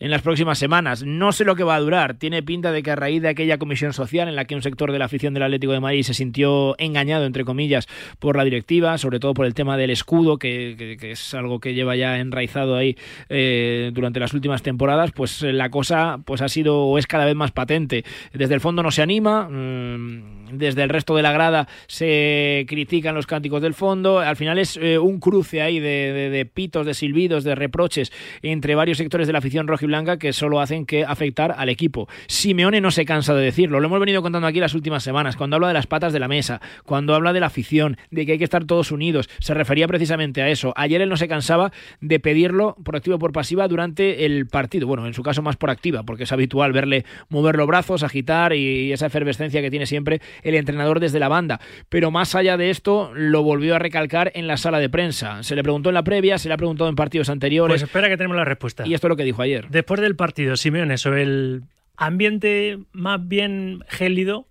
[0.00, 1.04] en las próximas semanas.
[1.04, 2.14] No sé lo que va a durar.
[2.14, 4.90] Tiene pinta de que a raíz de aquella comisión social en la que un sector
[4.92, 7.86] de la afición del Atlético de Madrid se sintió engañado, entre comillas,
[8.18, 11.96] por la directiva, sobre todo por el tema del escudo, que, es algo que lleva
[11.96, 12.96] ya enraizado ahí
[13.28, 17.26] eh, durante las últimas temporadas, pues eh, la cosa pues ha sido o es cada
[17.26, 18.04] vez más patente.
[18.32, 23.14] Desde el fondo no se anima, mm, desde el resto de la grada se critican
[23.14, 24.20] los cánticos del fondo.
[24.20, 28.98] Al final es eh, un cruce ahí de, pitos, de silbidos, de reproches entre varios
[28.98, 32.08] sectores de la afición rojiblanca que solo hacen que afectar al equipo.
[32.28, 35.56] Simeone no se cansa de decirlo, lo hemos venido contando aquí las últimas semanas, cuando
[35.56, 38.38] habla de las patas de la mesa, cuando habla de la afición, de que hay
[38.38, 40.72] que estar todos unidos, se refería precisamente a eso.
[40.76, 44.86] Ayer él no se cansaba de pedirlo por activa o por pasiva durante el partido,
[44.86, 48.54] bueno, en su caso más por activa, porque es habitual verle mover los brazos, agitar
[48.54, 51.60] y esa efervescencia que tiene siempre el entrenador desde la banda.
[51.88, 55.42] Pero más allá de esto, lo volvió a recalcar en la sala de prensa.
[55.42, 57.72] Se le preguntó en la previa, se le ha preguntado en partidos anteriores.
[57.72, 58.86] Pues espera que tenemos la respuesta.
[58.86, 59.68] Y esto es lo que dijo ayer.
[59.80, 61.62] Después del partido, Simeone, sobre el
[61.96, 64.46] ambiente más bien gélido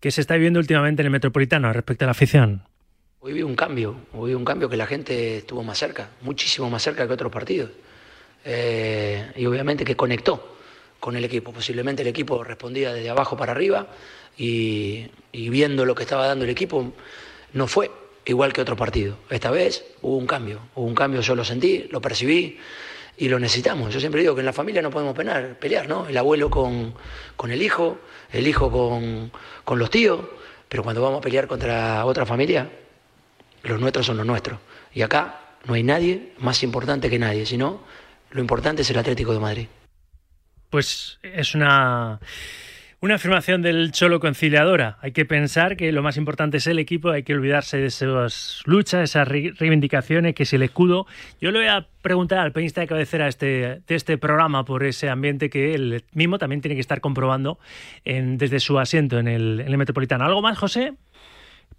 [0.00, 2.62] que se está viviendo últimamente en el Metropolitano respecto a la afición.
[3.20, 6.68] Hoy vi un cambio, hoy vi un cambio que la gente estuvo más cerca, muchísimo
[6.68, 7.70] más cerca que otros partidos.
[8.44, 10.58] Eh, y obviamente que conectó
[11.00, 11.54] con el equipo.
[11.54, 13.86] Posiblemente el equipo respondía desde abajo para arriba
[14.36, 16.92] y, y viendo lo que estaba dando el equipo,
[17.54, 17.90] no fue
[18.26, 19.16] igual que otro partido.
[19.30, 22.58] Esta vez hubo un cambio, hubo un cambio, yo lo sentí, lo percibí
[23.16, 23.92] y lo necesitamos.
[23.92, 26.06] Yo siempre digo que en la familia no podemos penar, pelear, ¿no?
[26.06, 26.94] El abuelo con,
[27.36, 27.98] con el hijo,
[28.30, 29.30] el hijo con,
[29.64, 30.20] con los tíos,
[30.68, 32.70] pero cuando vamos a pelear contra otra familia,
[33.62, 34.58] los nuestros son los nuestros.
[34.92, 37.82] Y acá no hay nadie más importante que nadie, sino
[38.30, 39.68] lo importante es el Atlético de Madrid.
[40.70, 42.20] Pues es una,
[43.06, 44.98] Una afirmación del Cholo conciliadora.
[45.00, 48.62] Hay que pensar que lo más importante es el equipo, hay que olvidarse de esas
[48.64, 51.06] luchas, esas reivindicaciones, que es el escudo.
[51.40, 55.08] Yo le voy a preguntar al peñista de cabecera este, de este programa por ese
[55.08, 57.60] ambiente que él mismo también tiene que estar comprobando
[58.04, 60.24] desde su asiento en en el Metropolitano.
[60.24, 60.94] ¿Algo más, José?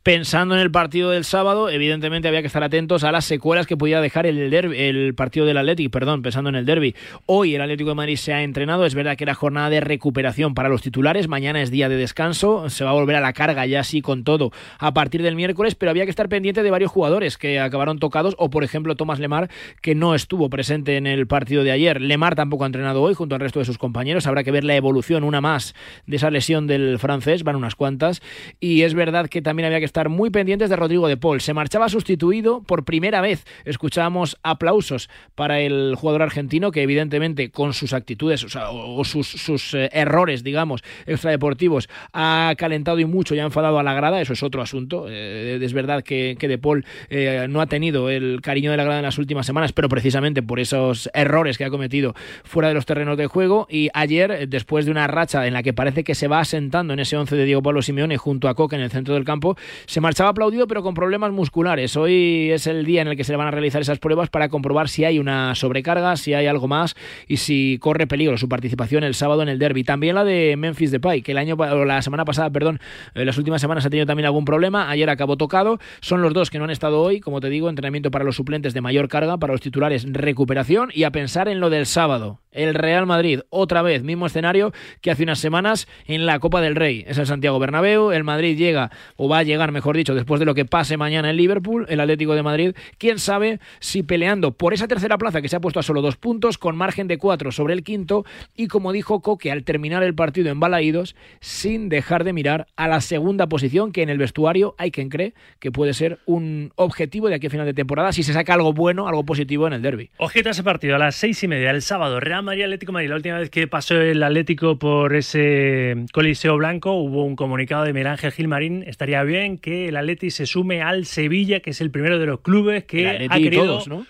[0.08, 3.76] Pensando en el partido del sábado, evidentemente había que estar atentos a las secuelas que
[3.76, 6.96] podía dejar el, derby, el partido del Atlético, perdón, pensando en el derby.
[7.26, 10.54] Hoy el Atlético de Madrid se ha entrenado, es verdad que era jornada de recuperación
[10.54, 13.66] para los titulares, mañana es día de descanso, se va a volver a la carga
[13.66, 16.90] ya así con todo a partir del miércoles, pero había que estar pendiente de varios
[16.90, 19.50] jugadores que acabaron tocados, o por ejemplo Tomás Lemar,
[19.82, 22.00] que no estuvo presente en el partido de ayer.
[22.00, 24.78] Lemar tampoco ha entrenado hoy junto al resto de sus compañeros, habrá que ver la
[24.78, 28.22] evolución, una más, de esa lesión del francés, van unas cuantas,
[28.62, 31.42] y es verdad que también había que estar muy pendientes de Rodrigo de Paul.
[31.42, 33.46] Se marchaba sustituido por primera vez.
[33.66, 40.44] Escuchábamos aplausos para el jugador argentino que evidentemente con sus actitudes o, sus, eh, errores,
[40.44, 44.22] digamos, extradeportivos, ha calentado y mucho y ha enfadado a la grada.
[44.22, 45.08] Eso es otro asunto.
[45.10, 49.00] Eh, es verdad que, de Paul eh, no ha tenido el cariño de la grada
[49.00, 52.86] en las últimas semanas, pero precisamente por esos errores que ha cometido fuera de los
[52.86, 53.68] terrenos de juego.
[53.68, 57.00] Y ayer, después de una racha en la que parece que se va asentando en
[57.00, 60.02] ese once de Diego Pablo Simeone junto a Coque en el centro del campo, se
[60.02, 61.96] marchaba aplaudido pero con problemas musculares.
[61.96, 64.50] Hoy es el día en el que se le van a realizar esas pruebas para
[64.50, 66.96] comprobar si hay una sobrecarga, si hay algo más
[67.28, 69.84] y si corre peligro su participación el sábado en el derby.
[69.84, 72.80] También la de Memphis Depay, que el año o la semana pasada, perdón,
[73.16, 74.90] en las últimas semanas ha tenido también algún problema.
[74.90, 75.80] Ayer acabó tocado.
[76.02, 78.74] Son los dos que no han estado hoy, como te digo, entrenamiento para los suplentes
[78.74, 82.42] de mayor carga, para los titulares recuperación y a pensar en lo del sábado.
[82.52, 86.76] El Real Madrid, otra vez, mismo escenario que hace unas semanas en la Copa del
[86.76, 87.06] Rey.
[87.08, 90.46] Es el Santiago Bernabéu, el Madrid llega, o va a llegar, mejor dicho, después de
[90.46, 94.74] lo que pase mañana en Liverpool, el Atlético de Madrid, quién sabe si peleando por
[94.74, 97.52] esa tercera plaza que se ha puesto a solo dos puntos, con margen de cuatro
[97.52, 102.24] sobre el quinto, y como dijo Coque al terminar el partido en Balaídos, sin dejar
[102.24, 105.94] de mirar a la segunda posición, que en el vestuario hay quien cree que puede
[105.94, 109.26] ser un objetivo de aquí a final de temporada, si se saca algo bueno, algo
[109.26, 110.10] positivo en el derby.
[110.18, 113.10] Ojito a ese partido, a las seis y media, el sábado, Real Madrid Atlético Madrid.
[113.10, 117.94] La última vez que pasó el Atlético por ese Coliseo Blanco, hubo un comunicado de
[117.94, 118.84] Miguel Gilmarín.
[118.86, 122.42] Estaría bien que el Atlético se sume al Sevilla, que es el primero de los
[122.42, 123.66] clubes que ha querido.
[123.66, 124.06] Todos, ¿no?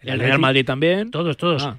[0.00, 1.10] El, Real Madrid también.
[1.10, 1.62] Todos, todos.
[1.62, 1.78] Ah.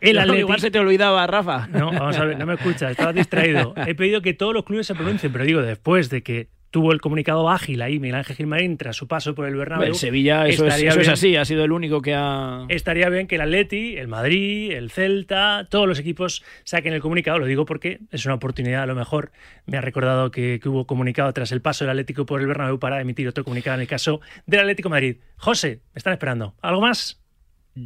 [0.00, 0.16] El.
[0.38, 1.68] Igual se te olvidaba, Rafa.
[1.68, 3.74] No, vamos a ver, no me escuchas, estaba distraído.
[3.86, 7.00] He pedido que todos los clubes se pronuncien, pero digo, después de que tuvo el
[7.00, 9.88] comunicado ágil ahí Miguel Ángel Gilmarín tras su paso por el Bernabéu.
[9.88, 12.64] El Sevilla, eso, es, eso es, así, ha sido el único que ha...
[12.68, 17.38] Estaría bien que el Atleti, el Madrid, el Celta, todos los equipos saquen el comunicado,
[17.38, 19.32] lo digo porque es una oportunidad, a lo mejor
[19.66, 23.00] me ha recordado que, hubo comunicado tras el paso del Atlético por el Bernabéu para
[23.00, 25.18] emitir otro comunicado en el caso del Atlético Madrid.
[25.36, 26.54] José, me están esperando.
[26.62, 27.21] ¿Algo más?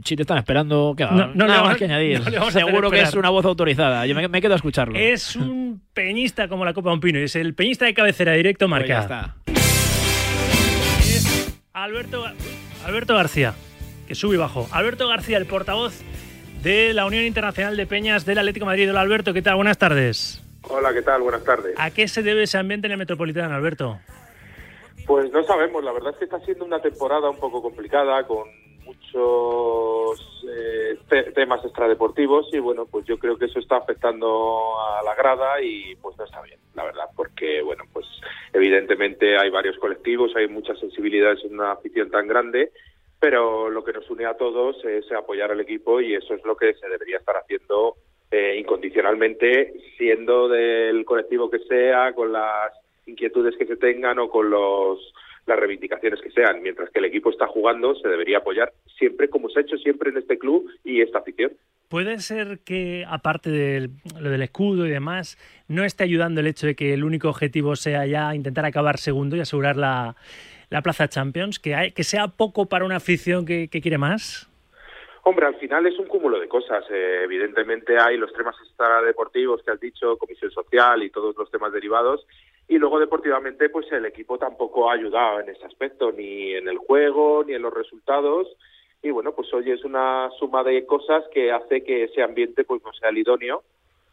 [0.05, 2.20] Si te están esperando, ¿qué no, no nada más que añadir.
[2.51, 4.05] Seguro que es una voz autorizada.
[4.07, 4.99] Yo me, quedo a escucharlo.
[4.99, 7.18] Es un peñista como la Copa de un Pino.
[7.18, 9.01] Es el peñista de cabecera directo pues marca.
[9.01, 9.37] está.
[10.99, 12.24] Es Alberto,
[12.84, 13.55] Alberto García,
[14.09, 14.68] que sube y bajo.
[14.72, 16.03] Alberto García, el portavoz
[16.62, 18.91] de la Unión Internacional de Peñas del Atlético de Madrid.
[18.91, 19.55] Hola Alberto, ¿qué tal?
[19.55, 20.43] Buenas tardes.
[20.62, 21.22] Hola, ¿qué tal?
[21.22, 21.74] Buenas tardes.
[21.78, 24.01] ¿A qué se debe ese ambiente en el Metropolitano, Alberto?
[25.07, 28.49] Pues no sabemos, la verdad es que está siendo una temporada un poco complicada, con
[28.87, 30.99] muchos eh,
[31.34, 35.95] temas extradeportivos y bueno, pues yo creo que eso está afectando a la grada y
[35.97, 38.07] pues no está bien, la verdad, porque bueno, pues
[38.53, 42.72] evidentemente hay varios colectivos, hay muchas sensibilidades en una afición tan grande,
[43.18, 46.57] pero lo que nos une a todos es apoyar al equipo y eso es lo
[46.57, 47.97] que se debería estar haciendo
[48.30, 52.72] eh, incondicionalmente, siendo del colectivo que sea, con las
[53.07, 55.12] inquietudes que se tengan o con los
[55.47, 56.63] las reivindicaciones que sean.
[56.63, 60.11] Mientras que el equipo está jugando, se debería apoyar siempre, como se ha hecho siempre
[60.11, 61.53] en este club y esta afición.
[61.89, 63.91] ¿Puede ser que, aparte de
[64.21, 65.39] lo del escudo y demás,
[65.69, 69.37] no esté ayudando el hecho de que el único objetivo sea ya intentar acabar segundo
[69.37, 70.17] y asegurar la,
[70.71, 71.59] la plaza Champions?
[71.59, 74.49] ¿Que, hay, ¿Que sea poco para una afición que, quiere más?
[75.23, 76.85] Hombre, al final es un cúmulo de cosas.
[76.91, 81.73] Eh, evidentemente hay los temas extradeportivos que has dicho, comisión social y todos los temas
[81.73, 82.27] derivados,
[82.69, 86.79] y luego deportivamente pues el equipo tampoco ha ayudado en ese aspecto ni en el
[86.79, 88.49] juego ni en los resultados.
[89.03, 92.83] Y bueno pues hoy es una suma de cosas que hace que ese ambiente pues
[92.85, 93.62] no sea el idóneo.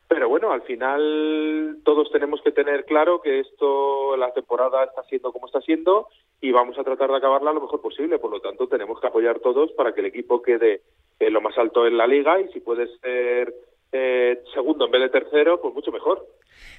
[0.08, 5.32] Pero bueno al final todos tenemos que tener claro que esto la temporada está siendo
[5.32, 8.20] como está siendo y vamos a tratar de acabarla lo mejor posible.
[8.20, 10.82] Por lo tanto tenemos que apoyar todos para que el equipo quede
[11.20, 13.52] lo más alto en la liga y si puede ser
[13.92, 16.28] eh, segundo en vez de tercero pues mucho mejor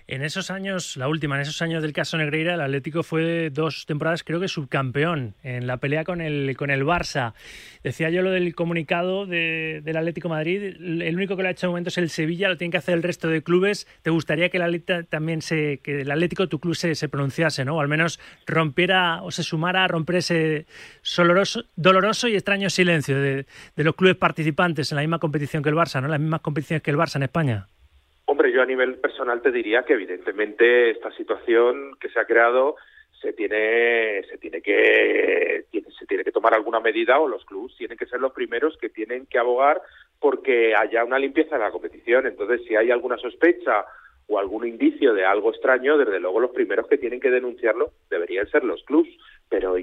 [0.07, 3.87] En esos años, la última, en esos años del caso Negreira, el Atlético fue dos
[3.87, 7.33] temporadas, creo que subcampeón en la pelea con el, con el Barça.
[7.83, 11.67] Decía yo lo del comunicado de, del Atlético Madrid, el único que lo ha hecho
[11.67, 13.87] de momento es el Sevilla, lo tiene que hacer el resto de clubes.
[14.03, 17.65] ¿Te gustaría que el Atlético también se, que el Atlético, tu club, se, se pronunciase,
[17.65, 17.77] ¿no?
[17.77, 20.67] O al menos rompiera o se sumara a romper ese
[21.17, 25.69] doloroso, doloroso y extraño silencio de, de los clubes participantes en la misma competición que
[25.69, 26.09] el Barça, ¿no?
[26.09, 27.69] Las mismas competiciones que el Barça en España.
[28.27, 32.77] Hombre, yo a nivel personal te diría que evidentemente esta situación que se ha creado
[33.21, 35.65] se tiene se tiene que
[35.99, 38.89] se tiene que tomar alguna medida o los clubes tienen que ser los primeros que
[38.89, 39.81] tienen que abogar
[40.21, 42.27] porque haya una limpieza en la competición.
[42.27, 43.85] Entonces, si hay alguna sospecha
[44.27, 48.49] o algún indicio de algo extraño, desde luego los primeros que tienen que denunciarlo deberían
[48.49, 49.13] ser los clubes,
[49.49, 49.77] pero